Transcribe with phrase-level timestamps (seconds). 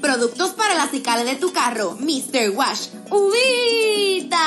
[0.00, 2.50] Productos para la cicala de tu carro, Mr.
[2.54, 2.88] Wash.
[3.10, 4.38] ¡Ubita!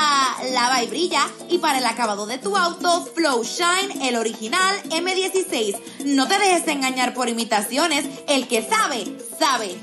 [0.52, 1.28] Lava y brilla.
[1.48, 5.78] Y para el acabado de tu auto, Flow Shine, el original M16.
[6.06, 8.06] No te dejes engañar por imitaciones.
[8.28, 9.78] El que sabe, sabe.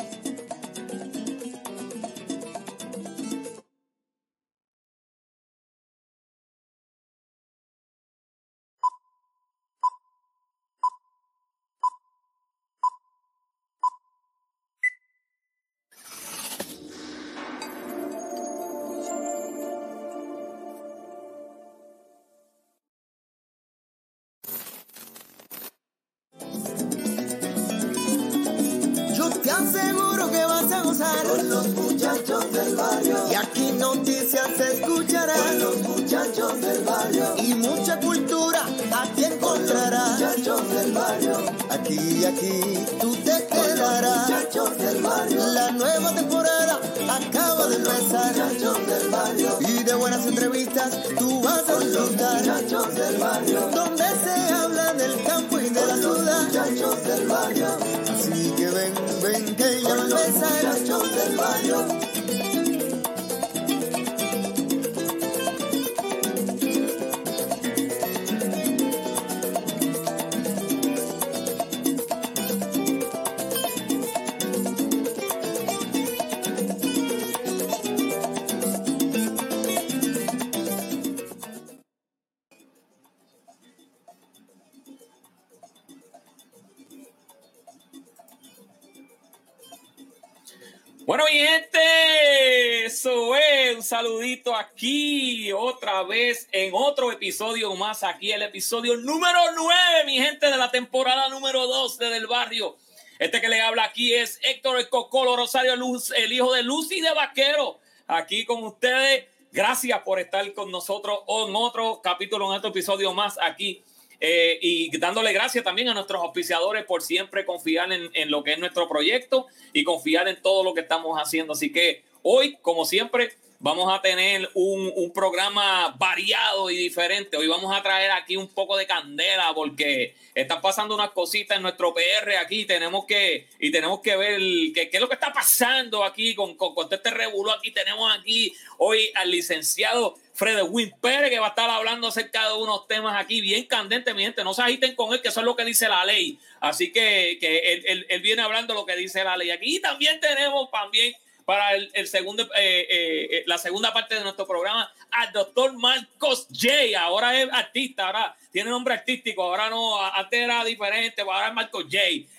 [91.10, 98.32] Bueno, mi gente, eso es un saludito aquí otra vez en otro episodio más aquí,
[98.32, 102.78] el episodio número 9, mi gente, de la temporada número 2 de Del Barrio.
[103.18, 107.02] Este que le habla aquí es Héctor el Cocolo Rosario Luz, el hijo de Lucy
[107.02, 109.26] de Vaquero, aquí con ustedes.
[109.52, 113.84] Gracias por estar con nosotros en otro capítulo, en otro episodio más aquí
[114.20, 118.54] eh, y dándole gracias también a nuestros auspiciadores por siempre confiar en, en, lo que
[118.54, 121.54] es nuestro proyecto y confiar en todo lo que estamos haciendo.
[121.54, 127.36] Así que hoy, como siempre, vamos a tener un, un, programa variado y diferente.
[127.36, 131.64] Hoy vamos a traer aquí un poco de candela porque están pasando unas cositas en
[131.64, 132.66] nuestro PR aquí.
[132.66, 134.40] Tenemos que, y tenemos que ver
[134.74, 137.52] qué, es lo que está pasando aquí con, con, con este revuelo.
[137.52, 142.48] Aquí tenemos aquí hoy al licenciado Fred Win Pérez, que va a estar hablando acerca
[142.48, 144.42] de unos temas aquí bien candentes, mi gente.
[144.46, 146.40] No se agiten con él, que eso es lo que dice la ley.
[146.62, 149.82] Así que, que él, él, él, viene hablando lo que dice la ley aquí.
[149.82, 151.14] También tenemos también
[151.50, 156.48] para el, el segundo, eh, eh, la segunda parte de nuestro programa al doctor Marcos
[156.54, 156.96] J.
[157.02, 161.86] Ahora es artista, ahora tiene nombre artístico, ahora no, antes era diferente, ahora es Marcos
[161.86, 161.98] J.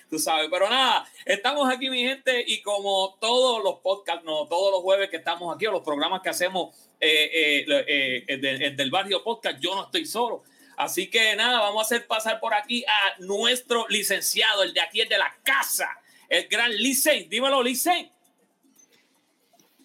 [0.09, 4.71] Tú sabes, pero nada, estamos aquí, mi gente, y como todos los podcasts, no, todos
[4.71, 8.91] los jueves que estamos aquí, o los programas que hacemos eh, eh, eh, del, del
[8.91, 10.43] barrio podcast, yo no estoy solo.
[10.77, 15.01] Así que nada, vamos a hacer pasar por aquí a nuestro licenciado, el de aquí,
[15.01, 17.27] el de la casa, el gran Licen.
[17.27, 18.09] Dímelo, Licen.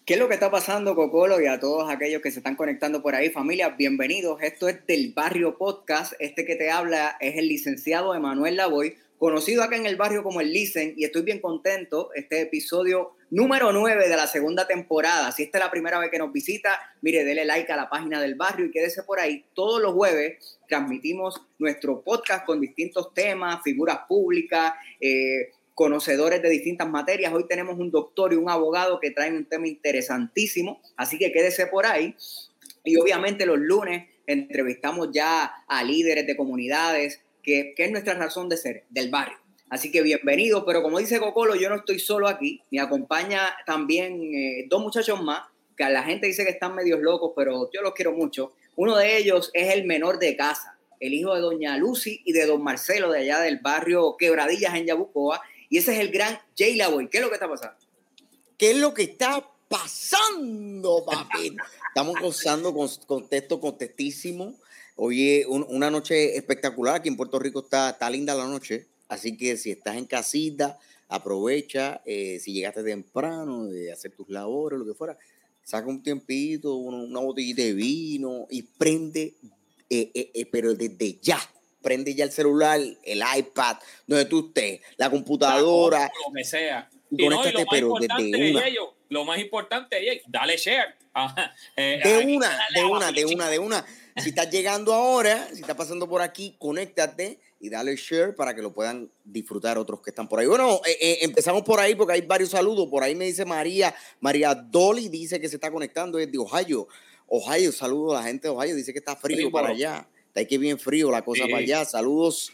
[0.07, 1.41] ¿Qué es lo que está pasando, Cocolo?
[1.41, 4.41] Y a todos aquellos que se están conectando por ahí, familia, bienvenidos.
[4.41, 6.13] Esto es del Barrio Podcast.
[6.19, 10.39] Este que te habla es el licenciado Emanuel Lavoy, conocido acá en el barrio como
[10.39, 12.11] el Licen, y estoy bien contento.
[12.15, 15.33] Este episodio número 9 de la segunda temporada.
[15.33, 18.21] Si esta es la primera vez que nos visita, mire, dele like a la página
[18.21, 19.43] del barrio y quédese por ahí.
[19.53, 24.71] Todos los jueves transmitimos nuestro podcast con distintos temas, figuras públicas,
[25.01, 27.31] eh, conocedores de distintas materias.
[27.31, 31.67] Hoy tenemos un doctor y un abogado que traen un tema interesantísimo, así que quédese
[31.67, 32.15] por ahí.
[32.83, 38.49] Y obviamente los lunes entrevistamos ya a líderes de comunidades, que, que es nuestra razón
[38.49, 39.37] de ser, del barrio.
[39.69, 44.33] Así que bienvenido, pero como dice Cocolo, yo no estoy solo aquí, me acompaña también
[44.33, 45.41] eh, dos muchachos más,
[45.77, 48.51] que a la gente dice que están medios locos, pero yo los quiero mucho.
[48.75, 52.47] Uno de ellos es el menor de casa, el hijo de doña Lucy y de
[52.47, 55.39] don Marcelo de allá del barrio Quebradillas en Yabucoa,
[55.69, 57.09] y ese es el gran Jay Lavoy.
[57.09, 57.77] ¿Qué es lo que está pasando?
[58.57, 61.55] ¿Qué es lo que está pasando, papi?
[61.89, 64.55] Estamos gozando con contexto contestísimo.
[64.95, 66.95] Hoy es una noche espectacular.
[66.95, 68.87] Aquí en Puerto Rico está, está linda la noche.
[69.09, 72.01] Así que si estás en casita, aprovecha.
[72.05, 75.17] Eh, si llegaste temprano de hacer tus labores, lo que fuera,
[75.63, 79.35] saca un tiempito, una, botellita de vino y prende,
[79.89, 81.39] eh, eh, pero desde ya.
[81.81, 86.11] Prende ya el celular, el iPad, donde tú estés, la computadora.
[86.27, 86.89] lo que sea.
[87.09, 88.63] Y, no, pero desde una.
[89.09, 90.95] lo más importante es, dale share.
[91.77, 93.85] de, una, de una, de una, de una.
[94.17, 98.61] Si estás llegando ahora, si estás pasando por aquí, conéctate y dale share para que
[98.61, 100.47] lo puedan disfrutar otros que están por ahí.
[100.47, 102.87] Bueno, eh, eh, empezamos por ahí porque hay varios saludos.
[102.89, 106.87] Por ahí me dice María, María Dolly dice que se está conectando, es de Ohio.
[107.27, 110.07] Ohio, saludos a la gente de Ohio, dice que está frío, para allá.
[110.37, 111.83] Está que bien frío la cosa para allá.
[111.83, 112.51] Saludos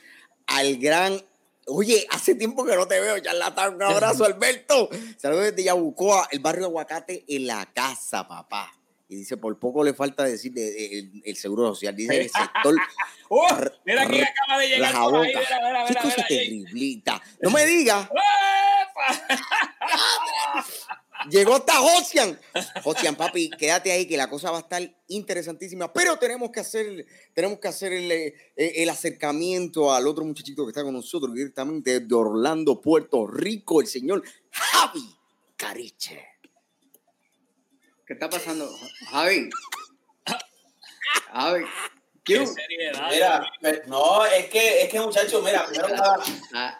[0.47, 1.21] al gran
[1.65, 3.75] Oye, hace tiempo que no te veo, charlatán.
[3.75, 4.89] Un abrazo, Alberto.
[5.17, 8.71] Saludos desde Yabucoa, el barrio de Aguacate en la casa, papá.
[9.07, 11.95] Y dice, por poco le falta decir el, seguro social.
[11.95, 12.75] Dice el sector.
[13.29, 13.47] oh,
[13.85, 15.33] mira quién acaba de llegar por ahí.
[15.87, 17.21] Qué cosa terriblita.
[17.41, 18.09] No me digas.
[21.29, 22.39] Llegó hasta Josian.
[22.83, 25.91] Josian, papi, quédate ahí que la cosa va a estar interesantísima.
[25.91, 30.69] Pero tenemos que hacer, tenemos que hacer el, eh, el acercamiento al otro muchachito que
[30.69, 35.15] está con nosotros directamente de Orlando, Puerto Rico, el señor Javi
[35.55, 36.21] Cariche.
[38.05, 38.69] ¿Qué está pasando?
[39.09, 39.49] Javi.
[41.31, 41.65] Javi.
[42.23, 42.39] ¿Qué
[43.09, 43.51] Mira,
[43.87, 46.23] no, es que, es que muchachos, mira, primero que nada,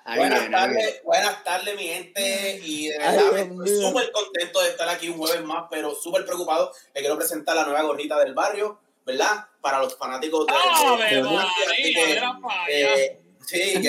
[0.05, 4.87] ah, buenas tardes, buenas tardes, mi gente, y de verdad estoy súper contento de estar
[4.87, 6.71] aquí un jueves más, pero súper preocupado.
[6.93, 9.47] Le quiero presentar la nueva gorrita del barrio, ¿verdad?
[9.59, 11.09] Para los fanáticos de, ¡Ah,
[13.45, 13.83] Sí,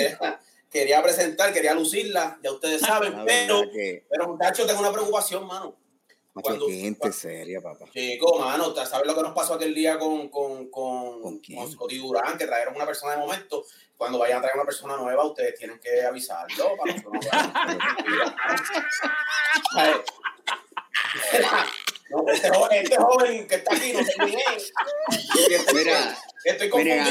[0.69, 3.61] quería presentar, quería lucirla, ya ustedes saben, pero,
[4.09, 5.84] pero muchachos, tengo una preocupación, mano
[6.41, 7.85] cuando, gente seria, papá.
[7.93, 11.41] Chico, mano, ¿sabes lo que nos pasó aquel día con, con, con, ¿Con,
[11.71, 12.37] Scotty Durán?
[12.37, 13.63] Que trajeron una persona de momento.
[13.95, 17.11] Cuando vayan a traer una persona nueva, ustedes tienen que avisarlo para no
[22.09, 24.11] no, este, joven, este joven que está aquí no sé
[24.55, 24.73] es.
[25.73, 27.05] Mira, Estoy confundido.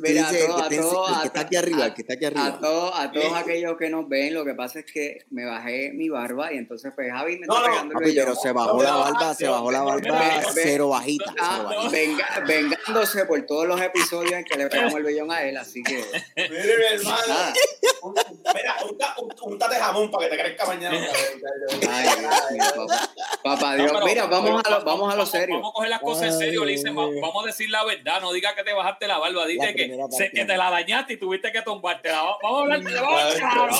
[0.00, 2.46] Mira, a todos, a que está aquí arriba, que está aquí arriba.
[2.46, 5.90] A todos, a todos aquellos que nos ven, lo que pasa es que me bajé
[5.92, 9.34] mi barba y entonces pues Javi me está pegando el Pero se bajó la barba,
[9.34, 11.34] se bajó la barba cero bajita.
[11.90, 15.82] Venga, vengándose por todos los episodios en que le pegamos el vellón a él, así
[15.82, 16.04] que.
[16.36, 17.34] Mire, mi hermano.
[18.54, 18.76] Mira,
[19.42, 20.96] un tate jamón para que te crezca mañana.
[21.90, 22.08] Ay,
[22.54, 23.10] Dios papá.
[23.42, 23.92] Papá Dios.
[24.04, 25.56] Mira, vamos a lo, vamos a lo serio.
[25.56, 26.90] Vamos a coger las cosas en serio, Lice.
[26.90, 28.20] Vamos a decir la verdad.
[28.20, 29.98] No diga que te bajaste la barba, dice que,
[30.32, 32.10] que te la dañaste y tuviste que tumbarte.
[32.10, 33.70] Vamos a hablar de la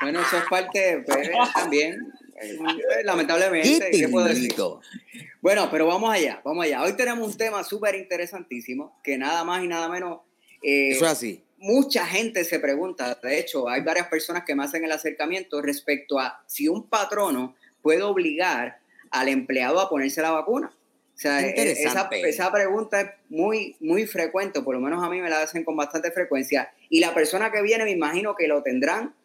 [0.00, 2.12] Bueno, eso es parte pues, también.
[2.40, 2.56] Eh,
[3.04, 4.54] lamentablemente, ¿qué puedo decir?
[5.40, 6.82] Bueno, pero vamos allá, vamos allá.
[6.82, 10.20] Hoy tenemos un tema súper interesantísimo que nada más y nada menos.
[10.62, 11.44] Eh, eso es así.
[11.58, 16.20] Mucha gente se pregunta, de hecho, hay varias personas que me hacen el acercamiento respecto
[16.20, 18.78] a si un patrono puede obligar
[19.10, 20.72] al empleado a ponerse la vacuna.
[21.18, 25.20] O sea, e, esa, esa, pregunta es muy, muy frecuente, por lo menos a mí
[25.20, 26.70] me la hacen con bastante frecuencia.
[26.88, 29.16] Y la persona que viene, me imagino que lo tendrán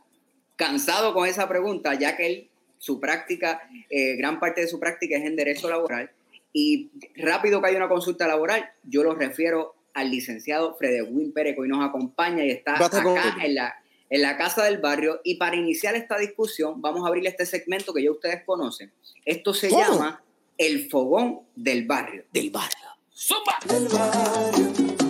[0.55, 5.17] cansado con esa pregunta, ya que él, su práctica, eh, gran parte de su práctica
[5.17, 6.09] es en derecho laboral.
[6.51, 11.61] Y rápido que hay una consulta laboral, yo lo refiero al licenciado Fredewin Pérez, que
[11.61, 13.75] hoy nos acompaña y está acá en la,
[14.09, 15.21] en la casa del barrio.
[15.23, 18.91] Y para iniciar esta discusión, vamos a abrir este segmento que ya ustedes conocen.
[19.25, 20.23] Esto se llama
[20.57, 22.25] el fogón del barrio.
[22.31, 22.77] Del barrio.
[23.15, 23.59] ¡Zumba!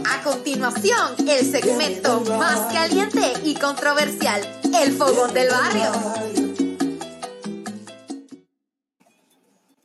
[0.10, 4.42] A continuación, el segmento más caliente y controversial,
[4.82, 5.92] el fogón del barrio.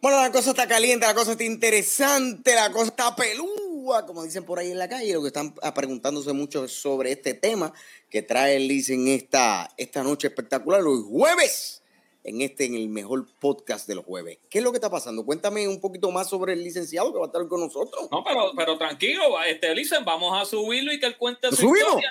[0.01, 4.45] Bueno, la cosa está caliente, la cosa está interesante, la cosa está pelúa, como dicen
[4.45, 5.13] por ahí en la calle.
[5.13, 7.73] Lo que están preguntándose mucho sobre este tema
[8.09, 11.83] que trae el en esta, esta noche espectacular, los jueves
[12.25, 14.39] en este, en el mejor podcast de los jueves.
[14.51, 15.25] ¿Qué es lo que está pasando?
[15.25, 18.09] Cuéntame un poquito más sobre el licenciado que va a estar con nosotros.
[18.11, 22.03] No, pero, pero tranquilo, este, Licen, vamos a subirlo y que él cuente su subimos?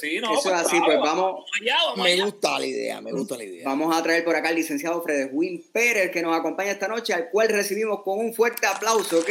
[0.00, 1.44] Sí, no, Eso pues, es así, pues vamos.
[1.96, 3.68] me gusta la idea, me gusta la idea.
[3.68, 7.30] Vamos a traer por acá al licenciado Win Pérez, que nos acompaña esta noche, al
[7.30, 9.30] cual recibimos con un fuerte aplauso, ¿ok?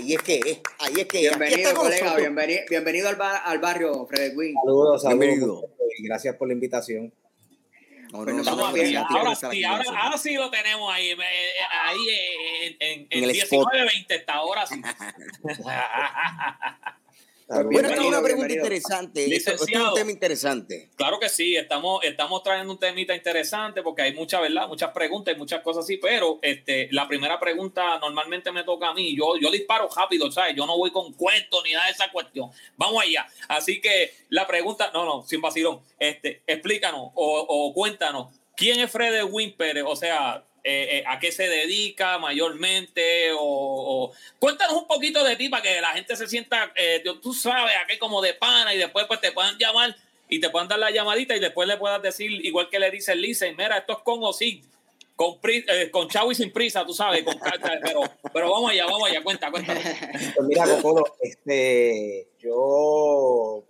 [0.00, 4.34] Ahí es que es, ahí es que Bienvenido, colega, bienvenido, bienvenido al, al barrio, Fred
[4.34, 4.54] Wynn.
[4.64, 5.64] Saludos, saludos.
[5.98, 7.12] Gracias por la invitación.
[8.14, 8.32] ahora,
[9.34, 11.98] sí, ahora, sí lo tenemos ahí, ahí
[12.80, 14.80] en, en, en, 19-20 está, ahora sí.
[17.50, 19.34] Bueno, esta es una pregunta interesante.
[19.34, 20.90] Es un tema interesante.
[20.94, 24.68] Claro que sí, estamos, estamos trayendo un temita interesante porque hay muchas, ¿verdad?
[24.68, 28.94] Muchas preguntas y muchas cosas así, pero este, la primera pregunta normalmente me toca a
[28.94, 29.16] mí.
[29.16, 30.54] Yo, yo disparo rápido, ¿sabes?
[30.54, 32.50] Yo no voy con cuentos ni nada de esa cuestión.
[32.76, 33.26] Vamos allá.
[33.48, 35.80] Así que la pregunta, no, no, sin vacilón.
[35.98, 39.82] Este, explícanos o, o cuéntanos, ¿quién es Fred Wimper?
[39.86, 45.48] O sea, eh, eh, a qué se dedica mayormente o, cuéntanos un poquito de ti
[45.48, 49.06] para que la gente se sienta, eh, tú sabes, aquí como de pana y después
[49.06, 49.96] pues te puedan llamar
[50.28, 53.14] y te puedan dar la llamadita y después le puedas decir, igual que le dice
[53.14, 54.62] Lisa, mira, esto es con o sin,
[55.16, 55.38] con,
[55.90, 57.24] con chavo y sin prisa, tú sabes,
[57.82, 59.74] pero, pero vamos allá, vamos allá, cuenta, cuenta.
[59.74, 63.64] Pues mira, Cocolo, este, yo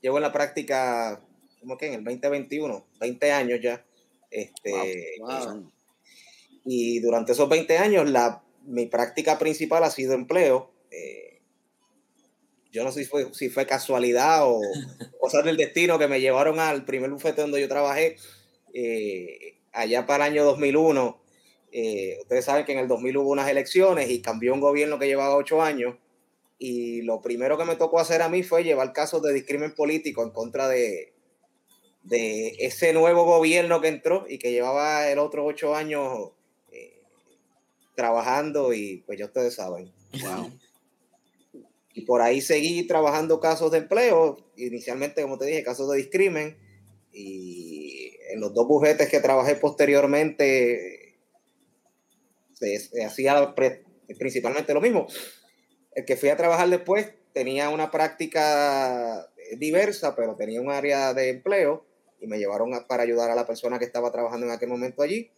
[0.00, 1.20] llevo en la práctica,
[1.60, 3.84] como que en el 2021, 20 años ya,
[4.30, 5.18] este,
[6.66, 10.72] y durante esos 20 años, la, mi práctica principal ha sido empleo.
[10.90, 11.40] Eh,
[12.72, 14.60] yo no sé si fue, si fue casualidad o
[15.20, 18.16] cosas del destino que me llevaron al primer bufete donde yo trabajé
[18.74, 21.22] eh, allá para el año 2001.
[21.70, 25.06] Eh, ustedes saben que en el 2000 hubo unas elecciones y cambió un gobierno que
[25.06, 25.96] llevaba ocho años.
[26.58, 30.24] Y lo primero que me tocó hacer a mí fue llevar casos de discrimen político
[30.24, 31.12] en contra de,
[32.02, 36.32] de ese nuevo gobierno que entró y que llevaba el otro ocho años
[37.96, 39.92] trabajando y pues ya ustedes saben.
[41.94, 46.56] Y por ahí seguí trabajando casos de empleo, inicialmente, como te dije, casos de discrimen,
[47.10, 51.18] y en los dos bufetes que trabajé posteriormente
[52.52, 53.54] se, hacía
[54.18, 55.06] principalmente lo mismo.
[55.92, 61.30] El que fui a trabajar después tenía una práctica diversa, pero tenía un área de
[61.30, 61.86] empleo
[62.20, 65.30] y me llevaron para ayudar a la persona que estaba trabajando en aquel momento allí.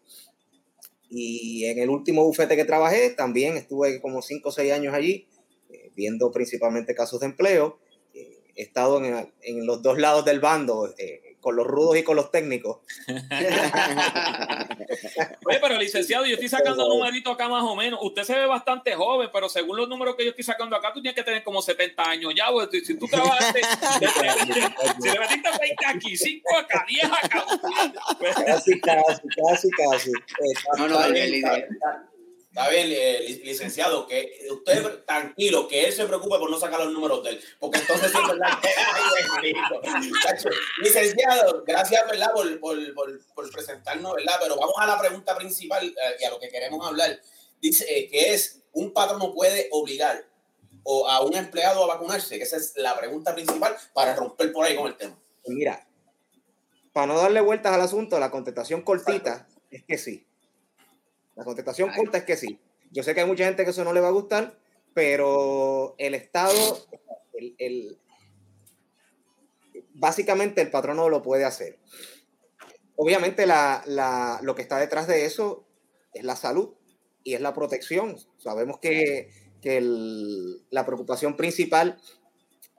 [1.11, 5.27] Y en el último bufete que trabajé, también estuve como 5 o 6 años allí,
[5.71, 7.79] eh, viendo principalmente casos de empleo.
[8.15, 12.03] Eh, he estado en, en, los dos lados del bando, eh, con los rudos y
[12.03, 12.79] con los técnicos.
[15.47, 18.01] Oye, pero licenciado, yo estoy sacando numeritos acá más o menos.
[18.03, 21.01] Usted se ve bastante joven, pero según los números que yo estoy sacando acá, tú
[21.01, 22.47] tienes que tener como 70 años ya.
[22.85, 23.61] Si tú trabajaste,
[25.01, 27.45] si le metiste 20 aquí, 5 acá, 10 acá.
[28.47, 30.13] Casi, casi, casi, casi.
[30.77, 30.99] No, no,
[32.59, 36.93] Está bien, eh, licenciado, que usted tranquilo, que él se preocupe por no sacar los
[36.93, 38.59] números de él, porque entonces es verdad
[40.79, 42.33] licenciado, gracias ¿verdad?
[42.35, 42.77] Por, por,
[43.33, 44.39] por, presentarnos, ¿verdad?
[44.43, 47.21] Pero vamos a la pregunta principal eh, y a lo que queremos hablar.
[47.61, 50.27] Dice eh, que es, ¿un patrón no puede obligar
[50.83, 52.43] o a un empleado a vacunarse?
[52.43, 55.17] Esa es la pregunta principal para romper por ahí con el tema.
[55.47, 55.87] Mira,
[56.93, 60.28] para no darle vueltas al asunto, la contestación cortita es que sí.
[61.39, 62.59] La contestación corta es que sí.
[62.91, 64.59] Yo sé que hay mucha gente que eso no le va a gustar,
[64.93, 66.85] pero el Estado,
[67.59, 67.97] el,
[69.95, 71.79] básicamente el patrono lo puede hacer.
[72.97, 75.65] Obviamente lo que está detrás de eso
[76.13, 76.75] es la salud
[77.23, 78.17] y es la protección.
[78.39, 79.31] Sabemos que,
[80.71, 82.01] la preocupación principal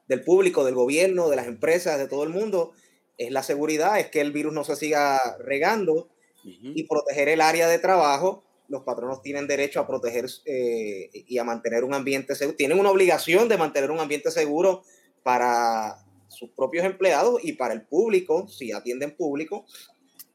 [0.09, 2.73] del público, del gobierno, de las empresas, de todo el mundo,
[3.17, 6.09] es la seguridad, es que el virus no se siga regando
[6.43, 11.43] y proteger el área de trabajo los patronos tienen derecho a proteger eh, y a
[11.43, 12.55] mantener un ambiente seguro.
[12.55, 14.83] Tienen una obligación de mantener un ambiente seguro
[15.23, 15.97] para
[16.27, 19.65] sus propios empleados y para el público, si atienden público.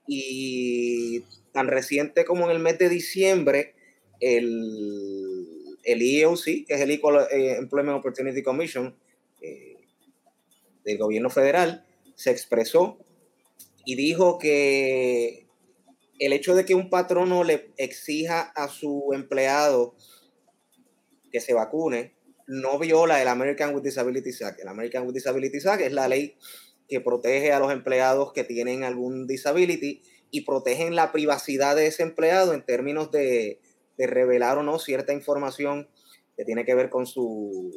[0.07, 1.21] Y
[1.53, 3.75] tan reciente como en el mes de diciembre,
[4.21, 8.95] el, el EOC, que es el Equal eh, Employment Opportunity Commission
[9.41, 9.77] eh,
[10.85, 11.87] del gobierno federal,
[12.17, 12.99] se expresó
[13.85, 15.44] y dijo que
[16.19, 19.97] el hecho de que un patrono le exija a su empleado
[21.33, 22.15] que se vacune
[22.47, 24.61] no viola el American with Disabilities Act.
[24.61, 26.37] El American with Disabilities Act es la ley
[26.89, 32.03] que protege a los empleados que tienen algún disability y protegen la privacidad de ese
[32.03, 33.61] empleado en términos de,
[33.97, 35.89] revelar o no cierta información
[36.37, 37.71] que tiene que ver con, su,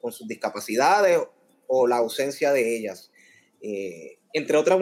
[0.00, 1.18] con sus discapacidades
[1.66, 3.10] o la ausencia de ellas.
[3.60, 4.78] Eh, entre, otras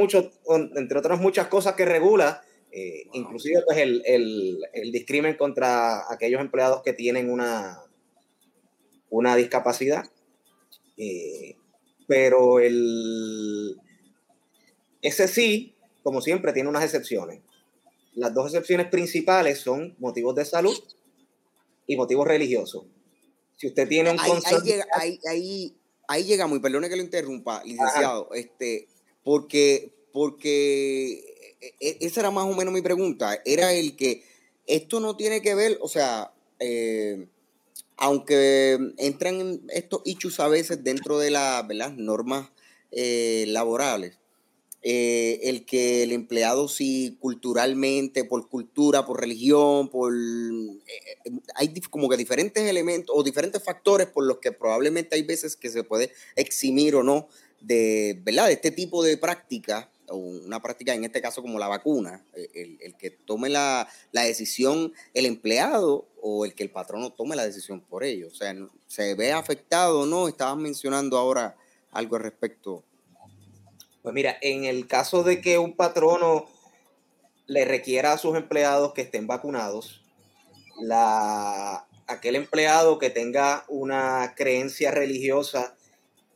[0.77, 2.43] entre otras muchas cosas que regula,
[2.77, 7.85] eh, inclusive pues el, el, discrimen contra aquellos empleados que tienen una,
[9.11, 10.05] una discapacidad.
[10.97, 11.55] Eh,
[12.09, 13.77] pero el,
[15.03, 17.43] ese sí, como siempre, tiene unas excepciones.
[18.15, 20.77] Las dos excepciones principales son motivos de salud
[21.87, 22.87] y motivos religiosos.
[23.57, 25.77] Si usted tiene un ahí, ahí, llega, ahí, ahí,
[26.09, 28.89] ahí llegamos, y perdone que lo interrumpa, licenciado, este,
[29.23, 31.34] porque, porque
[31.81, 34.25] esa era más o menos mi pregunta, era el que
[34.67, 37.27] esto no tiene que ver, o sea, eh,
[37.97, 42.51] aunque entran estos issues a veces dentro de las normas
[42.91, 44.19] eh, laborales,
[44.87, 50.13] eh, el que el empleado si culturalmente, por cultura, por religión, por
[51.55, 55.71] hay como que diferentes elementos o diferentes factores por los que probablemente hay veces que
[55.71, 57.29] se puede eximir o no
[57.63, 58.49] de, ¿verdad?
[58.49, 62.97] de este tipo de práctica una práctica en este caso como la vacuna, eh, el,
[62.97, 68.05] que tome la, decisión el empleado o el que el patrono tome la decisión por
[68.05, 68.29] ello.
[68.29, 68.55] O sea,
[68.87, 70.29] se ve afectado o no.
[70.29, 71.57] Estabas mencionando ahora
[71.91, 72.85] algo al respecto.
[74.03, 76.47] Pues mira, en el caso de que un patrono
[77.47, 80.03] le requiera a sus empleados que estén vacunados,
[80.81, 85.77] la, aquel empleado que tenga una creencia religiosa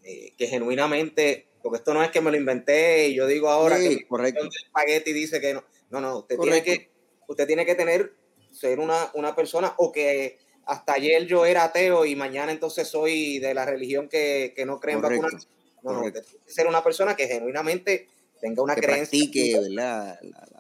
[0.05, 3.79] eh, que genuinamente porque esto no es que me lo inventé y yo digo ahora
[3.79, 4.41] que correcto.
[4.41, 5.63] el espagueti dice que no.
[5.91, 6.91] No, no, usted tiene que,
[7.27, 8.15] usted tiene que tener,
[8.51, 13.39] ser una, una persona, o que hasta ayer yo era ateo y mañana entonces soy
[13.39, 15.47] de la religión que, que no cree en vacunas.
[15.83, 16.13] No, no,
[16.47, 18.09] ser una persona que genuinamente
[18.41, 19.19] tenga una creencia.
[19.31, 19.61] Practique,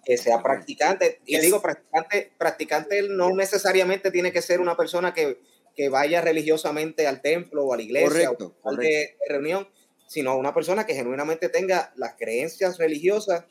[0.04, 1.20] que sea practicante.
[1.24, 5.40] Y digo, practicante, practicante no necesariamente tiene que ser una persona que,
[5.74, 9.68] que vaya religiosamente al templo o a la iglesia o de reunión
[10.08, 13.44] sino una persona que genuinamente tenga las creencias religiosas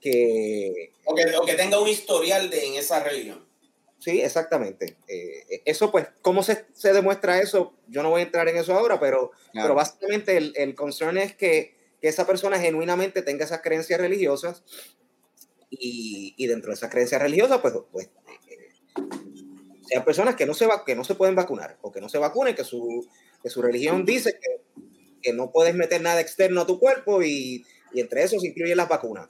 [0.00, 0.92] que...
[1.06, 3.44] O que, tenga un historial de, en esa religión.
[3.98, 4.98] Sí, exactamente.
[5.08, 7.72] Eh, eso, pues, ¿cómo se, se, demuestra eso?
[7.88, 11.34] Yo no voy a entrar en eso ahora, pero, pero básicamente el, el concern es
[11.34, 14.62] que, que, esa persona genuinamente tenga esas creencias religiosas
[15.70, 18.10] y, y dentro de esas creencias religiosas, pues, pues
[18.50, 18.68] eh,
[19.88, 22.18] sean personas que no, se va, que no se pueden vacunar o que no se
[22.18, 23.08] vacunen, que su,
[23.42, 24.83] que su religión dice que
[25.24, 27.64] que no puedes meter nada externo a tu cuerpo y,
[27.94, 29.28] entre eso se incluyen las vacunas.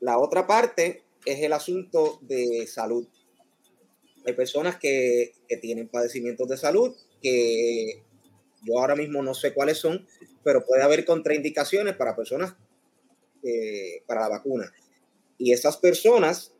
[0.00, 3.06] La otra parte es el asunto de salud.
[4.26, 8.02] Hay personas que, tienen padecimientos de salud que
[8.62, 10.06] yo ahora mismo no sé cuáles son,
[10.42, 12.54] pero puede haber contraindicaciones para personas
[13.42, 14.72] eh, para la vacuna.
[15.38, 16.52] Y esas personas,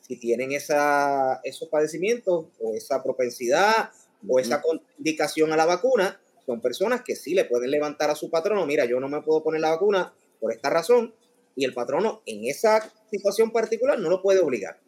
[0.00, 3.90] si tienen esa, esos padecimientos o esa propensidad
[4.28, 8.30] o esa contraindicación a la vacuna, son personas que sí le pueden levantar a su
[8.30, 11.14] patrono, mira, yo no me puedo poner la vacuna por esta razón,
[11.56, 14.80] y el patrono en esa situación particular no lo puede obligar.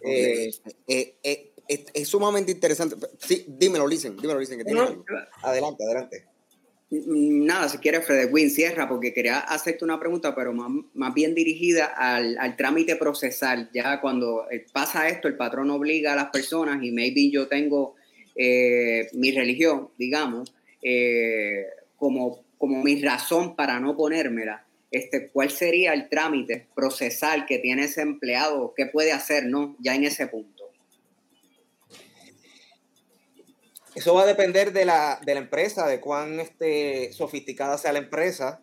[0.00, 0.50] Eh,
[0.86, 2.96] eh, eh, es, sumamente interesante.
[3.18, 4.80] Sí, dímelo, Listen, dímelo, Listen, que tiene
[5.42, 6.24] Adelante, adelante.
[6.90, 12.38] Nada, si quieres, Frederick cierra, porque quería hacerte una pregunta, pero más, bien dirigida al,
[12.38, 13.70] al, trámite procesal.
[13.74, 17.96] Ya cuando pasa esto, el patrón obliga a las personas y maybe yo tengo
[18.40, 25.92] eh, mi religión, digamos, eh, como, como mi razón para no ponérmela, este, ¿cuál sería
[25.92, 28.74] el trámite procesal que tiene ese empleado?
[28.76, 29.76] ¿Qué puede hacer, no?
[29.80, 30.70] Ya en ese punto.
[33.96, 38.62] Eso va a depender de la, empresa, de cuán este, sofisticada sea la empresa.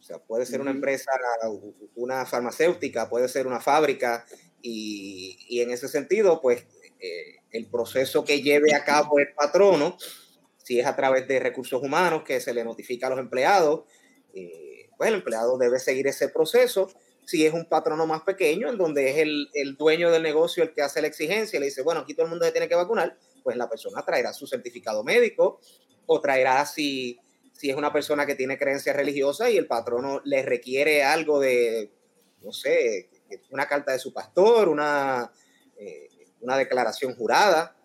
[0.00, 1.10] O sea, puede ser una empresa,
[1.94, 4.24] una farmacéutica, puede ser una fábrica,
[4.62, 6.64] y, y en ese sentido, pues
[7.00, 9.96] eh, el proceso que lleve a cabo el patrono,
[10.56, 13.84] si es a través de recursos humanos que se le notifica a los empleados,
[14.34, 16.90] eh, pues el empleado debe seguir ese proceso.
[17.24, 20.72] Si es un patrono más pequeño, en donde es el, el, dueño del negocio el
[20.72, 22.74] que hace la exigencia y le dice, bueno, aquí todo el mundo se tiene que
[22.74, 25.60] vacunar, pues la persona traerá su certificado médico
[26.06, 27.20] o traerá si,
[27.52, 31.92] si es una persona que tiene creencias religiosas y el patrono le requiere algo de,
[32.42, 33.08] no sé,
[33.50, 35.30] una carta de su pastor, una,
[35.76, 36.07] eh,
[36.40, 37.76] una declaración jurada.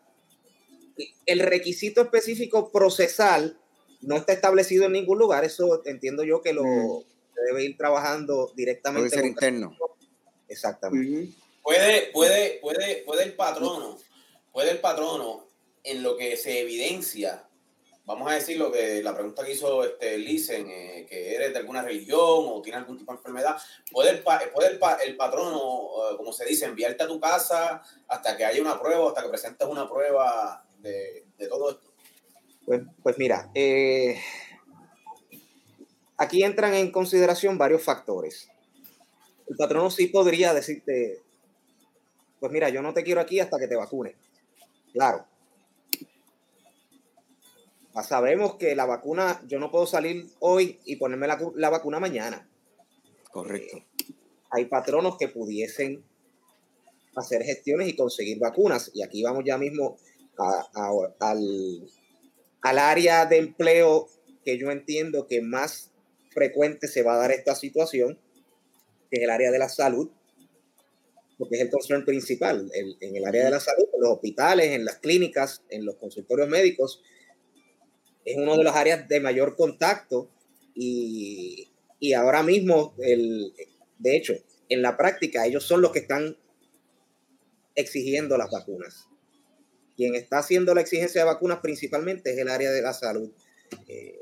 [1.25, 3.57] El requisito específico procesal
[4.01, 7.03] no está establecido en ningún lugar, eso entiendo yo que lo mm.
[7.47, 9.09] debe ir trabajando directamente.
[9.09, 9.77] Puede ser interno.
[10.47, 11.33] Exactamente.
[11.63, 13.97] Puede, puede, puede, puede el patrono,
[14.51, 15.47] puede el patrono,
[15.83, 17.47] en lo que se evidencia
[18.05, 21.59] vamos a decir lo que la pregunta que hizo este Lisen, eh, que eres de
[21.59, 23.57] alguna religión o tienes algún tipo de enfermedad,
[23.91, 28.35] ¿puede el, puede el, el patrono, eh, como se dice, enviarte a tu casa hasta
[28.35, 31.93] que haya una prueba, hasta que presentes una prueba de, todo esto?
[32.65, 34.19] Pues, pues mira, eh,
[36.17, 38.49] aquí entran en consideración varios factores.
[39.47, 41.21] El patrono sí podría decirte,
[42.39, 44.15] pues mira, yo no te quiero aquí hasta que te vacune.
[44.93, 45.25] Claro,
[48.01, 52.49] sabemos que la vacuna, yo no puedo salir hoy y ponerme la, vacuna mañana.
[53.31, 53.77] Correcto.
[53.77, 53.85] Eh,
[54.49, 56.03] hay patronos que pudiesen
[57.15, 58.89] hacer gestiones y conseguir vacunas.
[58.95, 59.97] Y aquí vamos ya mismo
[61.19, 61.87] al,
[62.61, 64.09] al área de empleo
[64.43, 65.91] que yo entiendo que más
[66.31, 68.19] frecuente se va a dar esta situación,
[69.11, 70.09] que es el área de la salud,
[71.37, 72.71] porque es el concern principal.
[72.73, 76.49] en el área de la salud, en los hospitales, en las clínicas, en los consultorios
[76.49, 77.01] médicos,
[78.25, 80.29] es uno de los áreas de mayor contacto
[80.75, 83.53] y, y ahora mismo, el,
[83.99, 84.33] de hecho,
[84.69, 86.37] en la práctica, ellos son los que están
[87.75, 89.07] exigiendo las vacunas.
[89.95, 93.31] Quien está haciendo la exigencia de vacunas principalmente es el área de la salud.
[93.87, 94.19] Eh,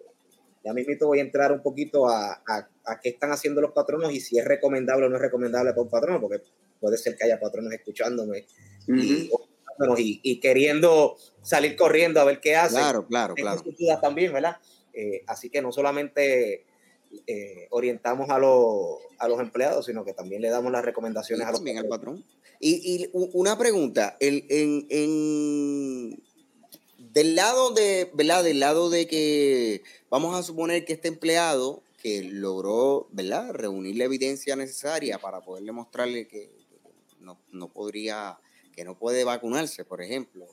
[0.63, 4.19] ya mismo voy a entrar un poquito a, a, qué están haciendo los patronos y
[4.19, 6.43] si es recomendable o no es recomendable para un patrono, porque
[6.79, 8.45] puede ser que haya patronos escuchándome
[8.87, 9.29] y,
[10.41, 12.79] queriendo salir corriendo a ver qué hacen.
[12.79, 13.63] Claro, claro, claro.
[14.01, 14.57] También, ¿verdad?
[14.93, 16.65] Eh, así que no solamente
[17.27, 21.61] eh, orientamos a, a, los empleados, sino que también le damos las recomendaciones a los
[21.61, 22.25] al patrón.
[22.59, 26.21] Y, una pregunta, el, en,
[26.97, 28.43] del lado de, ¿verdad?
[28.43, 33.51] Del lado de que vamos a suponer que este empleado que logró, ¿verdad?
[33.53, 36.51] Reunir la evidencia necesaria para poder demostrarle que,
[37.19, 38.39] no, no, podría,
[38.81, 40.47] que no puede vacunarse, por ejemplo,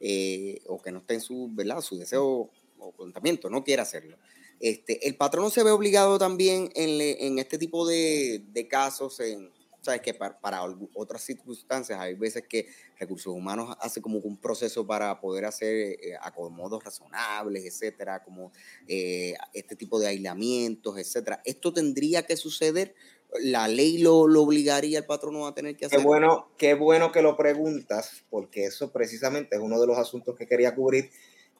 [0.00, 1.82] eh, o que no está en su, ¿verdad?
[1.82, 4.16] Su deseo o planteamiento, no quiere hacerlo.
[4.58, 9.50] Este, el patrono se ve obligado también en, este tipo de, casos, en,
[9.82, 10.62] sabes que para,
[10.94, 16.16] otras circunstancias hay veces que recursos humanos hace como un proceso para poder hacer eh,
[16.22, 18.50] acomodos razonables, etcétera, como
[18.88, 21.42] eh, este tipo de aislamientos, etcétera.
[21.44, 22.94] Esto tendría que suceder.
[23.40, 25.98] La ley lo, lo obligaría al patrono a tener que hacer.
[25.98, 30.36] Qué bueno, qué bueno que lo preguntas, porque eso precisamente es uno de los asuntos
[30.36, 31.10] que quería cubrir.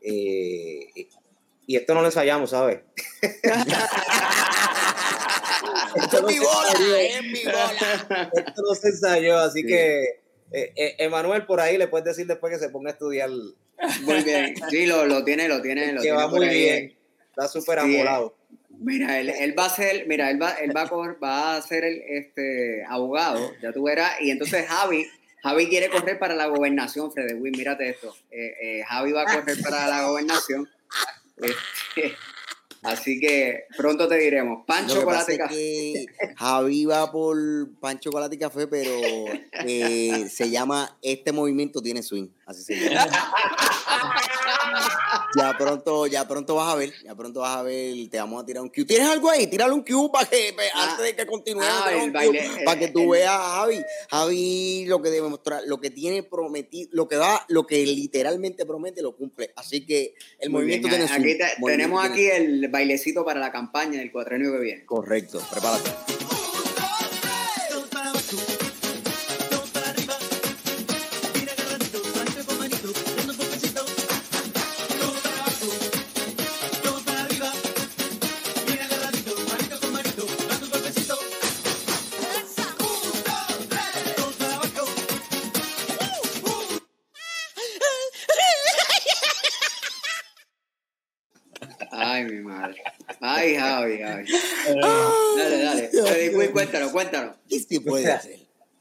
[0.02, 1.08] Eh,
[1.66, 2.80] y esto no lo ensayamos, ¿sabes?
[5.96, 8.30] esto es mi bola, es mi bola.
[8.34, 10.02] Esto no se ensayó, así que
[10.50, 13.30] eh, eh, Emanuel por ahí le puedes decir después que se ponga a estudiar.
[13.30, 15.92] Muy bien, sí, lo, lo tiene, lo tiene.
[15.92, 16.96] Lo que tiene va muy bien,
[17.30, 18.36] está súper amolado.
[18.78, 21.84] Mira, él, él, va a ser, mira, él va, él va, a, va a ser
[21.84, 25.06] el este, abogado, ya tú verás, y entonces Javi,
[25.42, 28.14] Javi quiere correr para la gobernación, Fredewin, mírate esto.
[28.30, 30.68] Eh, Javi va a correr para la gobernación.
[31.36, 32.14] Este,
[32.82, 34.64] así que pronto te diremos.
[34.64, 36.06] Pan, chocolate, café.
[36.36, 37.36] Javi va por
[37.80, 38.90] pan, chocolate y café, pero
[39.66, 42.28] eh, se llama Este Movimiento Tiene Swing.
[42.52, 43.10] Así se llama.
[45.36, 48.46] ya pronto, ya pronto vas a ver, ya pronto vas a ver, te vamos a
[48.46, 48.84] tirar un Q.
[48.84, 49.46] ¿Tienes algo ahí?
[49.46, 51.90] Tírale un Q para que ah, antes de que continúe ah,
[52.64, 53.82] para que tú veas a Javi.
[54.10, 58.66] Javi lo que debe mostrar, lo que tiene prometido, lo que va, lo que literalmente
[58.66, 59.52] promete lo cumple.
[59.56, 64.52] Así que el movimiento tiene aquí Tenemos aquí el bailecito para la campaña del cuatrenio
[64.52, 64.84] que viene.
[64.84, 65.90] Correcto, prepárate.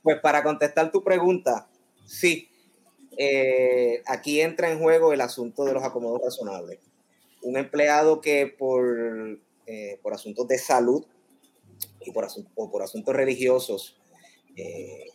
[0.04, 1.68] Pues para contestar tu pregunta,
[2.06, 2.50] sí.
[3.18, 6.80] Eh, aquí entra en juego el asunto de los acomodos razonables.
[7.44, 11.06] Un empleado que por, eh, por asuntos de salud
[12.00, 14.00] y por, o por asuntos religiosos
[14.56, 15.06] eh,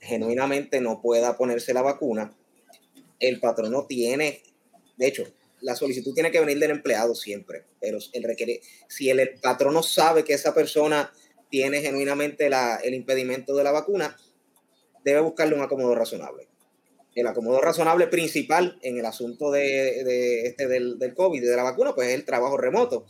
[0.00, 2.36] genuinamente no pueda ponerse la vacuna,
[3.20, 4.42] el patrono tiene,
[4.96, 5.24] de hecho,
[5.60, 10.24] la solicitud tiene que venir del empleado siempre, pero el requiere, si el, patrono sabe
[10.24, 11.12] que esa persona
[11.50, 12.48] tiene genuinamente
[12.84, 14.16] el impedimento de la vacuna,
[15.08, 16.48] debe buscarle un acomodo razonable.
[17.14, 21.94] El acomodo razonable principal en el asunto de, este del, del, COVID, de la vacuna,
[21.94, 23.06] pues es el trabajo remoto.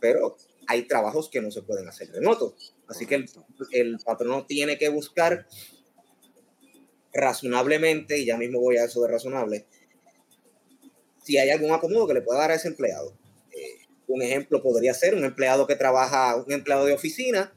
[0.00, 2.74] Pero hay trabajos que no se pueden hacer remotos.
[2.86, 3.30] Así que el,
[3.72, 5.46] el patrono tiene que buscar
[7.12, 9.66] razonablemente, y ya mismo voy a eso de razonable,
[11.22, 13.16] si hay algún acomodo que le pueda dar a ese empleado.
[13.52, 17.54] Eh, un ejemplo podría ser un empleado que trabaja, un empleado de oficina,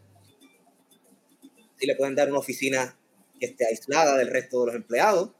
[1.77, 2.97] si le pueden dar una oficina
[3.43, 5.31] que esté aislada del resto de los empleados,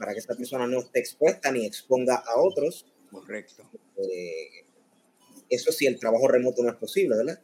[0.00, 2.86] para que esa persona no esté expuesta ni exponga a otros.
[3.08, 3.62] Correcto.
[3.98, 4.64] Eh,
[5.48, 7.40] eso si el trabajo remoto no es posible, ¿verdad?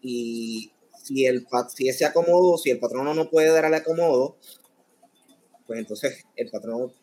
[0.00, 0.70] Y
[1.02, 4.36] si, el, si ese acomodo, si el patrono no puede dar el acomodo,
[5.66, 6.94] pues entonces el patrono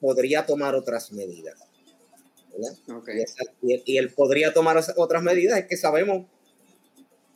[0.00, 1.58] podría tomar otras medidas.
[3.60, 6.26] Y, él podría tomar otras medidas, es que sabemos